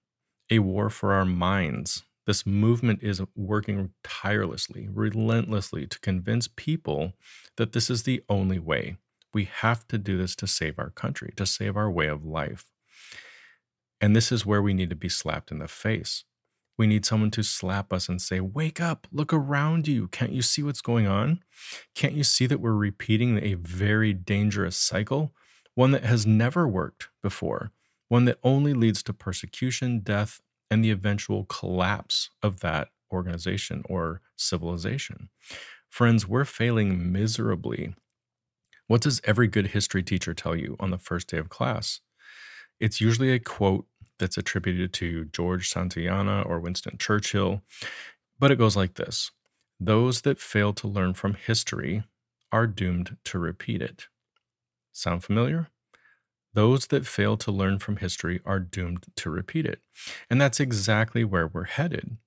a 0.51 0.59
war 0.59 0.89
for 0.89 1.13
our 1.13 1.25
minds. 1.25 2.03
This 2.27 2.45
movement 2.45 3.01
is 3.01 3.21
working 3.35 3.91
tirelessly, 4.03 4.87
relentlessly 4.91 5.87
to 5.87 5.99
convince 5.99 6.47
people 6.47 7.13
that 7.57 7.73
this 7.73 7.89
is 7.89 8.03
the 8.03 8.23
only 8.29 8.59
way. 8.59 8.97
We 9.33 9.45
have 9.45 9.87
to 9.87 9.97
do 9.97 10.17
this 10.17 10.35
to 10.37 10.47
save 10.47 10.77
our 10.77 10.91
country, 10.91 11.33
to 11.37 11.45
save 11.45 11.75
our 11.75 11.89
way 11.89 12.07
of 12.07 12.25
life. 12.25 12.65
And 13.99 14.15
this 14.15 14.31
is 14.31 14.45
where 14.45 14.61
we 14.61 14.73
need 14.73 14.89
to 14.89 14.95
be 14.95 15.09
slapped 15.09 15.51
in 15.51 15.59
the 15.59 15.67
face. 15.67 16.23
We 16.77 16.87
need 16.87 17.05
someone 17.05 17.31
to 17.31 17.43
slap 17.43 17.93
us 17.93 18.09
and 18.09 18.21
say, 18.21 18.39
Wake 18.39 18.81
up, 18.81 19.07
look 19.11 19.33
around 19.33 19.87
you. 19.87 20.07
Can't 20.07 20.31
you 20.31 20.41
see 20.41 20.63
what's 20.63 20.81
going 20.81 21.07
on? 21.07 21.43
Can't 21.95 22.15
you 22.15 22.23
see 22.23 22.47
that 22.47 22.59
we're 22.59 22.73
repeating 22.73 23.37
a 23.37 23.53
very 23.55 24.13
dangerous 24.13 24.75
cycle? 24.77 25.33
One 25.75 25.91
that 25.91 26.03
has 26.03 26.25
never 26.25 26.67
worked 26.67 27.09
before, 27.21 27.71
one 28.09 28.25
that 28.25 28.39
only 28.43 28.73
leads 28.73 29.03
to 29.03 29.13
persecution, 29.13 29.99
death, 29.99 30.41
and 30.71 30.83
the 30.83 30.89
eventual 30.89 31.43
collapse 31.45 32.29
of 32.41 32.61
that 32.61 32.87
organization 33.11 33.83
or 33.89 34.21
civilization. 34.37 35.29
Friends, 35.89 36.25
we're 36.25 36.45
failing 36.45 37.11
miserably. 37.11 37.93
What 38.87 39.01
does 39.01 39.21
every 39.25 39.47
good 39.47 39.67
history 39.67 40.01
teacher 40.01 40.33
tell 40.33 40.55
you 40.55 40.77
on 40.79 40.89
the 40.89 40.97
first 40.97 41.27
day 41.27 41.37
of 41.37 41.49
class? 41.49 41.99
It's 42.79 43.01
usually 43.01 43.31
a 43.31 43.39
quote 43.39 43.85
that's 44.17 44.37
attributed 44.37 44.93
to 44.93 45.25
George 45.25 45.69
Santayana 45.69 46.43
or 46.47 46.59
Winston 46.59 46.97
Churchill, 46.97 47.61
but 48.39 48.51
it 48.51 48.57
goes 48.57 48.77
like 48.77 48.93
this 48.93 49.31
Those 49.79 50.21
that 50.21 50.39
fail 50.39 50.73
to 50.73 50.87
learn 50.87 51.13
from 51.13 51.33
history 51.33 52.03
are 52.51 52.67
doomed 52.67 53.17
to 53.25 53.39
repeat 53.39 53.81
it. 53.81 54.07
Sound 54.93 55.23
familiar? 55.23 55.67
Those 56.53 56.87
that 56.87 57.07
fail 57.07 57.37
to 57.37 57.51
learn 57.51 57.79
from 57.79 57.97
history 57.97 58.41
are 58.45 58.59
doomed 58.59 59.05
to 59.15 59.29
repeat 59.29 59.65
it. 59.65 59.79
And 60.29 60.39
that's 60.39 60.59
exactly 60.59 61.23
where 61.23 61.47
we're 61.47 61.63
headed. 61.63 62.17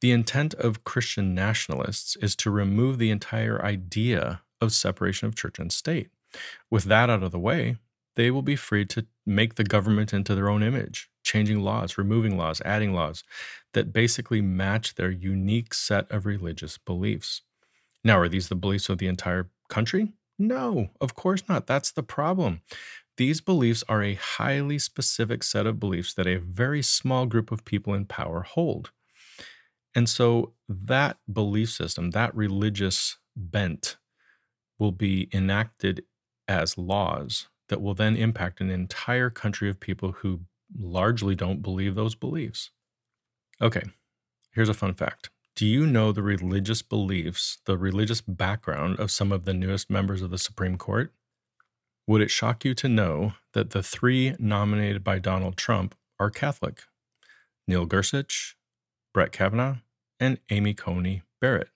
The 0.00 0.12
intent 0.12 0.52
of 0.54 0.84
Christian 0.84 1.34
nationalists 1.34 2.16
is 2.16 2.36
to 2.36 2.50
remove 2.50 2.98
the 2.98 3.10
entire 3.10 3.62
idea 3.64 4.42
of 4.60 4.72
separation 4.72 5.26
of 5.26 5.34
church 5.34 5.58
and 5.58 5.72
state. 5.72 6.10
With 6.70 6.84
that 6.84 7.08
out 7.08 7.22
of 7.22 7.32
the 7.32 7.38
way, 7.38 7.76
they 8.14 8.30
will 8.30 8.42
be 8.42 8.56
free 8.56 8.84
to 8.86 9.06
make 9.24 9.54
the 9.54 9.64
government 9.64 10.12
into 10.12 10.34
their 10.34 10.48
own 10.48 10.62
image, 10.62 11.08
changing 11.22 11.60
laws, 11.60 11.96
removing 11.96 12.36
laws, 12.36 12.60
adding 12.64 12.94
laws 12.94 13.24
that 13.72 13.92
basically 13.92 14.40
match 14.40 14.94
their 14.94 15.10
unique 15.10 15.74
set 15.74 16.10
of 16.10 16.26
religious 16.26 16.78
beliefs. 16.78 17.42
Now, 18.04 18.18
are 18.18 18.28
these 18.28 18.48
the 18.48 18.54
beliefs 18.54 18.88
of 18.88 18.98
the 18.98 19.08
entire 19.08 19.50
country? 19.68 20.12
No, 20.38 20.90
of 21.00 21.14
course 21.14 21.42
not. 21.48 21.66
That's 21.66 21.90
the 21.90 22.02
problem. 22.02 22.60
These 23.16 23.40
beliefs 23.40 23.82
are 23.88 24.02
a 24.02 24.14
highly 24.14 24.78
specific 24.78 25.42
set 25.42 25.66
of 25.66 25.80
beliefs 25.80 26.12
that 26.14 26.26
a 26.26 26.38
very 26.38 26.82
small 26.82 27.26
group 27.26 27.50
of 27.50 27.64
people 27.64 27.94
in 27.94 28.04
power 28.04 28.42
hold. 28.42 28.90
And 29.94 30.08
so 30.08 30.52
that 30.68 31.16
belief 31.32 31.70
system, 31.70 32.10
that 32.10 32.34
religious 32.34 33.16
bent, 33.34 33.96
will 34.78 34.92
be 34.92 35.30
enacted 35.32 36.04
as 36.46 36.76
laws 36.76 37.48
that 37.68 37.80
will 37.80 37.94
then 37.94 38.16
impact 38.16 38.60
an 38.60 38.70
entire 38.70 39.30
country 39.30 39.70
of 39.70 39.80
people 39.80 40.12
who 40.12 40.40
largely 40.78 41.34
don't 41.34 41.62
believe 41.62 41.94
those 41.94 42.14
beliefs. 42.14 42.70
Okay, 43.60 43.82
here's 44.52 44.68
a 44.68 44.74
fun 44.74 44.94
fact. 44.94 45.30
Do 45.54 45.66
you 45.66 45.86
know 45.86 46.12
the 46.12 46.22
religious 46.22 46.82
beliefs, 46.82 47.58
the 47.64 47.78
religious 47.78 48.20
background 48.20 49.00
of 49.00 49.10
some 49.10 49.32
of 49.32 49.46
the 49.46 49.54
newest 49.54 49.88
members 49.88 50.20
of 50.20 50.30
the 50.30 50.38
Supreme 50.38 50.76
Court? 50.76 51.14
Would 52.06 52.22
it 52.22 52.30
shock 52.30 52.64
you 52.64 52.74
to 52.74 52.88
know 52.88 53.32
that 53.52 53.70
the 53.70 53.82
three 53.82 54.36
nominated 54.38 55.02
by 55.02 55.18
Donald 55.18 55.56
Trump 55.56 55.94
are 56.20 56.30
Catholic? 56.30 56.84
Neil 57.66 57.84
Gorsuch, 57.84 58.56
Brett 59.12 59.32
Kavanaugh, 59.32 59.78
and 60.20 60.38
Amy 60.50 60.72
Coney 60.72 61.22
Barrett. 61.40 61.68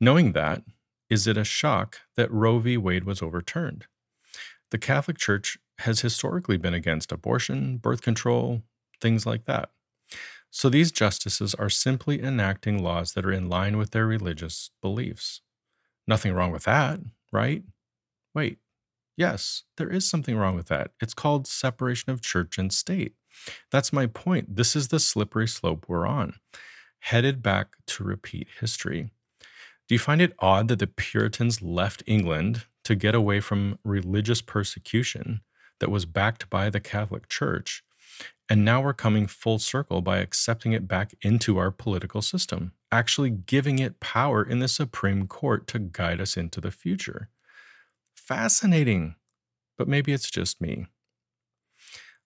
Knowing 0.00 0.32
that, 0.32 0.62
is 1.08 1.26
it 1.26 1.38
a 1.38 1.44
shock 1.44 2.00
that 2.16 2.30
Roe 2.30 2.58
v. 2.58 2.76
Wade 2.76 3.04
was 3.04 3.22
overturned? 3.22 3.86
The 4.70 4.78
Catholic 4.78 5.16
Church 5.16 5.56
has 5.78 6.00
historically 6.00 6.56
been 6.56 6.74
against 6.74 7.12
abortion, 7.12 7.78
birth 7.78 8.02
control, 8.02 8.62
things 9.00 9.24
like 9.24 9.46
that. 9.46 9.70
So 10.50 10.68
these 10.68 10.92
justices 10.92 11.54
are 11.54 11.70
simply 11.70 12.22
enacting 12.22 12.82
laws 12.82 13.14
that 13.14 13.24
are 13.24 13.32
in 13.32 13.48
line 13.48 13.76
with 13.76 13.90
their 13.90 14.06
religious 14.06 14.70
beliefs. 14.82 15.40
Nothing 16.06 16.34
wrong 16.34 16.52
with 16.52 16.64
that, 16.64 17.00
right? 17.32 17.64
Wait, 18.34 18.58
Yes, 19.16 19.62
there 19.76 19.90
is 19.90 20.08
something 20.08 20.36
wrong 20.36 20.56
with 20.56 20.66
that. 20.68 20.90
It's 21.00 21.14
called 21.14 21.46
separation 21.46 22.10
of 22.10 22.20
church 22.20 22.58
and 22.58 22.72
state. 22.72 23.14
That's 23.70 23.92
my 23.92 24.06
point. 24.06 24.56
This 24.56 24.74
is 24.74 24.88
the 24.88 24.98
slippery 24.98 25.46
slope 25.46 25.86
we're 25.88 26.06
on, 26.06 26.34
headed 27.00 27.42
back 27.42 27.76
to 27.86 28.04
repeat 28.04 28.48
history. 28.60 29.10
Do 29.88 29.94
you 29.94 29.98
find 29.98 30.20
it 30.20 30.34
odd 30.38 30.68
that 30.68 30.78
the 30.78 30.86
Puritans 30.86 31.62
left 31.62 32.02
England 32.06 32.64
to 32.84 32.94
get 32.94 33.14
away 33.14 33.40
from 33.40 33.78
religious 33.84 34.40
persecution 34.40 35.42
that 35.78 35.90
was 35.90 36.06
backed 36.06 36.48
by 36.50 36.70
the 36.70 36.80
Catholic 36.80 37.28
Church? 37.28 37.84
And 38.48 38.64
now 38.64 38.82
we're 38.82 38.94
coming 38.94 39.26
full 39.26 39.58
circle 39.58 40.02
by 40.02 40.18
accepting 40.18 40.72
it 40.72 40.88
back 40.88 41.14
into 41.22 41.56
our 41.58 41.70
political 41.70 42.20
system, 42.20 42.72
actually 42.92 43.30
giving 43.30 43.78
it 43.78 44.00
power 44.00 44.42
in 44.42 44.58
the 44.58 44.68
Supreme 44.68 45.26
Court 45.26 45.66
to 45.68 45.78
guide 45.78 46.20
us 46.20 46.36
into 46.36 46.60
the 46.60 46.70
future 46.70 47.28
fascinating, 48.26 49.16
but 49.76 49.88
maybe 49.88 50.12
it's 50.12 50.30
just 50.30 50.60
me. 50.60 50.86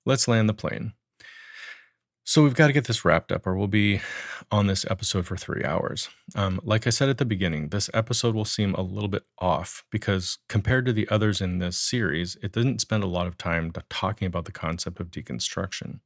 Let's 0.06 0.28
land 0.28 0.48
the 0.48 0.54
plane. 0.54 0.92
So 2.28 2.42
we've 2.42 2.54
got 2.54 2.66
to 2.66 2.74
get 2.74 2.84
this 2.84 3.06
wrapped 3.06 3.32
up, 3.32 3.46
or 3.46 3.56
we'll 3.56 3.68
be 3.68 4.02
on 4.50 4.66
this 4.66 4.84
episode 4.90 5.24
for 5.24 5.34
three 5.34 5.64
hours. 5.64 6.10
Um, 6.34 6.60
like 6.62 6.86
I 6.86 6.90
said 6.90 7.08
at 7.08 7.16
the 7.16 7.24
beginning, 7.24 7.70
this 7.70 7.88
episode 7.94 8.34
will 8.34 8.44
seem 8.44 8.74
a 8.74 8.82
little 8.82 9.08
bit 9.08 9.22
off 9.38 9.82
because 9.90 10.36
compared 10.46 10.84
to 10.84 10.92
the 10.92 11.08
others 11.08 11.40
in 11.40 11.58
this 11.58 11.78
series, 11.78 12.36
it 12.42 12.52
didn't 12.52 12.82
spend 12.82 13.02
a 13.02 13.06
lot 13.06 13.26
of 13.26 13.38
time 13.38 13.72
talking 13.88 14.26
about 14.26 14.44
the 14.44 14.52
concept 14.52 15.00
of 15.00 15.10
deconstruction. 15.10 16.00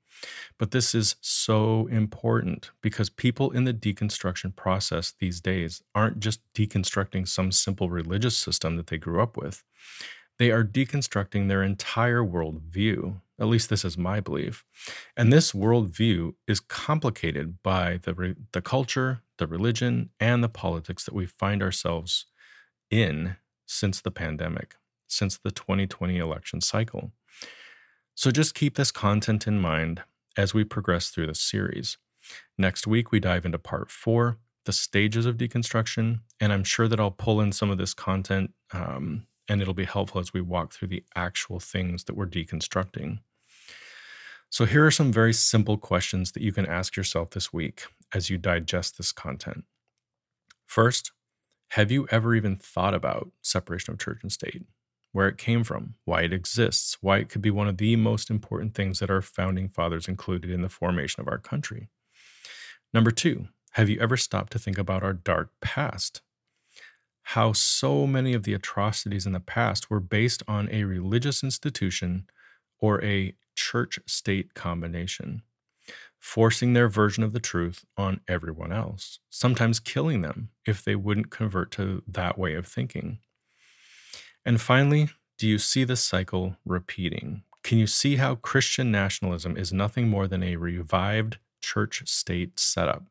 But 0.59 0.71
this 0.71 0.95
is 0.95 1.17
so 1.23 1.89
important 1.89 2.71
because 2.83 3.11
people 3.11 3.51
in 3.51 3.65
the 3.65 3.75
deconstruction 3.75 4.55
process 4.55 5.15
these 5.19 5.41
days 5.41 5.83
aren't 5.93 6.21
just 6.21 6.39
deconstructing 6.55 7.27
some 7.27 7.51
simple 7.51 7.91
religious 7.91 8.39
system 8.39 8.77
that 8.77 8.87
they 8.87 8.97
grew 8.97 9.21
up 9.21 9.37
with. 9.37 9.65
They 10.39 10.51
are 10.51 10.65
deconstructing 10.65 11.49
their 11.49 11.63
entire 11.63 12.23
worldview. 12.23 13.21
At 13.43 13.49
least 13.49 13.71
this 13.71 13.85
is 13.85 13.99
my 13.99 14.21
belief. 14.21 14.65
And 15.17 15.33
this 15.33 15.51
worldview 15.51 16.35
is 16.47 16.61
complicated 16.61 17.61
by 17.65 17.99
the, 18.01 18.15
re- 18.15 18.37
the 18.53 18.63
culture, 18.63 19.23
the 19.39 19.49
religion, 19.49 20.11
and 20.21 20.45
the 20.45 20.49
politics 20.49 21.05
that 21.05 21.15
we 21.15 21.27
find 21.27 21.61
ourselves 21.61 22.27
in 22.89 23.37
since 23.67 24.01
the 24.01 24.13
pandemic, 24.13 24.77
since 25.09 25.37
the 25.37 25.51
2020 25.51 26.19
election 26.19 26.61
cycle. 26.61 27.11
So 28.15 28.31
just 28.31 28.55
keep 28.55 28.77
this 28.77 28.93
content 28.93 29.49
in 29.49 29.59
mind 29.59 30.05
as 30.37 30.55
we 30.55 30.63
progress 30.63 31.09
through 31.09 31.27
the 31.27 31.35
series. 31.35 31.99
Next 32.57 32.87
week, 32.87 33.11
we 33.11 33.19
dive 33.19 33.45
into 33.45 33.59
part 33.59 33.91
four, 33.91 34.39
the 34.67 34.73
stages 34.73 35.27
of 35.27 35.37
deconstruction, 35.37 36.21
and 36.39 36.53
I'm 36.53 36.63
sure 36.63 36.87
that 36.87 37.01
I'll 37.01 37.11
pull 37.11 37.41
in 37.41 37.51
some 37.51 37.71
of 37.71 37.79
this 37.79 37.93
content 37.93 38.53
um, 38.73 39.27
and 39.49 39.61
it'll 39.61 39.75
be 39.75 39.85
helpful 39.85 40.21
as 40.21 40.33
we 40.33 40.41
walk 40.41 40.73
through 40.73 40.89
the 40.89 41.03
actual 41.17 41.59
things 41.59 42.05
that 42.05 42.15
we're 42.17 42.27
deconstructing. 42.27 43.19
So, 44.53 44.67
here 44.67 44.85
are 44.85 44.91
some 44.91 45.11
very 45.11 45.33
simple 45.33 45.79
questions 45.79 46.33
that 46.33 46.43
you 46.43 46.53
can 46.53 46.67
ask 46.67 46.95
yourself 46.95 47.31
this 47.31 47.55
week 47.55 47.85
as 48.13 48.29
you 48.29 48.37
digest 48.37 48.99
this 48.99 49.11
content. 49.11 49.65
First, 50.67 51.11
have 51.69 51.91
you 51.91 52.07
ever 52.11 52.35
even 52.35 52.57
thought 52.57 52.93
about 52.93 53.31
separation 53.41 53.95
of 53.95 53.99
church 53.99 54.19
and 54.21 54.31
state? 54.31 54.63
Where 55.13 55.27
it 55.27 55.39
came 55.39 55.65
from, 55.65 55.95
why 56.05 56.21
it 56.21 56.35
exists, 56.35 56.99
why 57.01 57.17
it 57.17 57.31
could 57.31 57.41
be 57.41 57.51
one 57.51 57.67
of 57.67 57.79
the 57.79 57.97
most 57.97 58.29
important 58.29 58.75
things 58.75 58.99
that 58.99 59.09
our 59.09 59.23
founding 59.23 59.71
fathers 59.71 60.07
included 60.07 60.51
in 60.51 60.61
the 60.61 60.69
formation 60.69 61.23
of 61.23 61.29
our 61.29 61.39
country. 61.39 61.89
Number 62.93 63.11
two, 63.11 63.49
have 63.71 63.89
you 63.89 63.99
ever 64.01 64.19
stopped 64.19 64.53
to 64.53 64.59
think 64.59 64.77
about 64.77 65.03
our 65.03 65.15
dark 65.15 65.51
past? 65.63 66.21
how 67.27 67.53
so 67.53 68.05
many 68.05 68.35
of 68.35 68.43
the 68.43 68.53
atrocities 68.53 69.27
in 69.27 69.33
the 69.33 69.41
past 69.41 69.89
were 69.89 70.01
based 70.01 70.43
on 70.49 70.69
a 70.73 70.83
religious 70.83 71.45
institution 71.45 72.27
or 72.81 73.03
a 73.05 73.33
church 73.71 73.99
state 74.07 74.55
combination. 74.55 75.43
forcing 76.19 76.73
their 76.73 76.89
version 76.89 77.25
of 77.25 77.33
the 77.33 77.41
truth 77.41 77.85
on 77.97 78.21
everyone 78.29 78.73
else, 78.73 79.19
sometimes 79.29 79.81
killing 79.81 80.23
them 80.23 80.51
if 80.65 80.85
they 80.85 80.95
wouldn't 80.95 81.31
convert 81.31 81.71
to 81.73 82.03
that 82.07 82.39
way 82.39 82.55
of 82.55 82.67
thinking. 82.67 83.19
And 84.45 84.61
finally, 84.61 85.11
do 85.37 85.49
you 85.49 85.59
see 85.59 85.85
the 85.85 85.97
cycle 85.97 86.57
repeating? 86.65 87.43
Can 87.65 87.79
you 87.79 87.87
see 87.89 88.17
how 88.17 88.37
Christian 88.37 88.91
nationalism 88.93 89.57
is 89.57 89.73
nothing 89.73 90.09
more 90.09 90.29
than 90.29 90.43
a 90.43 90.57
revived 90.57 91.39
church 91.61 92.09
state 92.09 92.59
setup? 92.61 93.05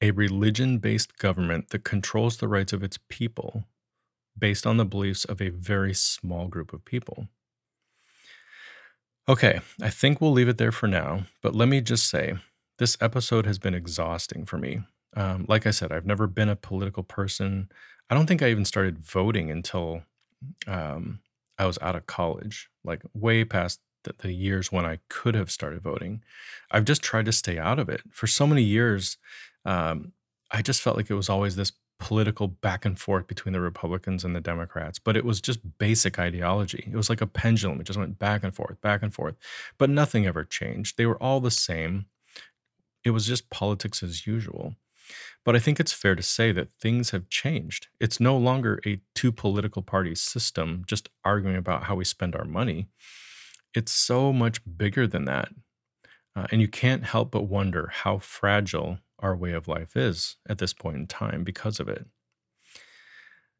A 0.00 0.10
religion 0.10 0.78
based 0.78 1.16
government 1.18 1.70
that 1.70 1.84
controls 1.84 2.36
the 2.36 2.48
rights 2.48 2.72
of 2.72 2.82
its 2.82 2.98
people 3.08 3.64
based 4.38 4.66
on 4.66 4.76
the 4.76 4.84
beliefs 4.84 5.24
of 5.24 5.40
a 5.40 5.48
very 5.50 5.94
small 5.94 6.48
group 6.48 6.72
of 6.72 6.84
people. 6.84 7.28
Okay, 9.28 9.60
I 9.82 9.90
think 9.90 10.20
we'll 10.20 10.32
leave 10.32 10.48
it 10.48 10.56
there 10.56 10.70
for 10.70 10.86
now, 10.86 11.24
but 11.42 11.54
let 11.54 11.68
me 11.68 11.80
just 11.80 12.08
say 12.08 12.34
this 12.78 12.96
episode 13.00 13.44
has 13.44 13.58
been 13.58 13.74
exhausting 13.74 14.46
for 14.46 14.56
me. 14.56 14.82
Um, 15.16 15.46
like 15.48 15.66
I 15.66 15.72
said, 15.72 15.90
I've 15.90 16.06
never 16.06 16.28
been 16.28 16.48
a 16.48 16.54
political 16.54 17.02
person. 17.02 17.68
I 18.08 18.14
don't 18.14 18.26
think 18.26 18.40
I 18.40 18.50
even 18.50 18.64
started 18.64 18.98
voting 18.98 19.50
until 19.50 20.02
um, 20.68 21.20
I 21.58 21.66
was 21.66 21.76
out 21.82 21.96
of 21.96 22.06
college, 22.06 22.68
like 22.84 23.02
way 23.14 23.44
past 23.44 23.80
the, 24.04 24.14
the 24.16 24.32
years 24.32 24.70
when 24.70 24.86
I 24.86 25.00
could 25.08 25.34
have 25.34 25.50
started 25.50 25.82
voting. 25.82 26.22
I've 26.70 26.84
just 26.84 27.02
tried 27.02 27.24
to 27.24 27.32
stay 27.32 27.58
out 27.58 27.80
of 27.80 27.88
it. 27.88 28.02
For 28.12 28.28
so 28.28 28.46
many 28.46 28.62
years, 28.62 29.16
um, 29.64 30.12
I 30.52 30.62
just 30.62 30.82
felt 30.82 30.96
like 30.96 31.10
it 31.10 31.14
was 31.14 31.28
always 31.28 31.56
this 31.56 31.72
political 31.98 32.48
back 32.48 32.84
and 32.84 32.98
forth 32.98 33.26
between 33.26 33.52
the 33.52 33.60
Republicans 33.60 34.24
and 34.24 34.36
the 34.36 34.40
Democrats, 34.40 34.98
but 34.98 35.16
it 35.16 35.24
was 35.24 35.40
just 35.40 35.78
basic 35.78 36.18
ideology. 36.18 36.88
It 36.90 36.96
was 36.96 37.08
like 37.08 37.20
a 37.20 37.26
pendulum. 37.26 37.80
It 37.80 37.86
just 37.86 37.98
went 37.98 38.18
back 38.18 38.44
and 38.44 38.54
forth, 38.54 38.80
back 38.80 39.02
and 39.02 39.12
forth, 39.12 39.36
but 39.78 39.90
nothing 39.90 40.26
ever 40.26 40.44
changed. 40.44 40.96
They 40.96 41.06
were 41.06 41.22
all 41.22 41.40
the 41.40 41.50
same. 41.50 42.06
It 43.04 43.10
was 43.10 43.26
just 43.26 43.50
politics 43.50 44.02
as 44.02 44.26
usual. 44.26 44.74
But 45.44 45.54
I 45.54 45.60
think 45.60 45.78
it's 45.78 45.92
fair 45.92 46.16
to 46.16 46.22
say 46.22 46.50
that 46.52 46.72
things 46.72 47.10
have 47.10 47.28
changed. 47.28 47.86
It's 48.00 48.18
no 48.18 48.36
longer 48.36 48.80
a 48.84 49.00
two 49.14 49.30
political 49.30 49.80
party 49.80 50.14
system 50.16 50.82
just 50.86 51.08
arguing 51.24 51.56
about 51.56 51.84
how 51.84 51.94
we 51.94 52.04
spend 52.04 52.34
our 52.34 52.44
money. 52.44 52.88
It's 53.72 53.92
so 53.92 54.32
much 54.32 54.60
bigger 54.76 55.06
than 55.06 55.24
that. 55.26 55.50
Uh, 56.34 56.46
and 56.50 56.60
you 56.60 56.68
can't 56.68 57.04
help 57.04 57.30
but 57.30 57.42
wonder 57.42 57.90
how 57.92 58.18
fragile 58.18 58.98
our 59.18 59.36
way 59.36 59.52
of 59.52 59.68
life 59.68 59.96
is 59.96 60.36
at 60.48 60.58
this 60.58 60.72
point 60.72 60.96
in 60.96 61.06
time 61.06 61.44
because 61.44 61.80
of 61.80 61.88
it. 61.88 62.06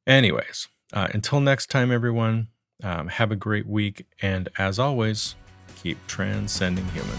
Anyways, 0.06 0.68
uh, 0.92 1.08
until 1.12 1.40
next 1.40 1.70
time, 1.70 1.90
everyone, 1.90 2.48
um, 2.82 3.08
have 3.08 3.32
a 3.32 3.36
great 3.36 3.66
week. 3.66 4.06
And 4.22 4.48
as 4.58 4.78
always, 4.78 5.34
keep 5.76 5.98
transcending 6.06 6.86
human. 6.88 7.18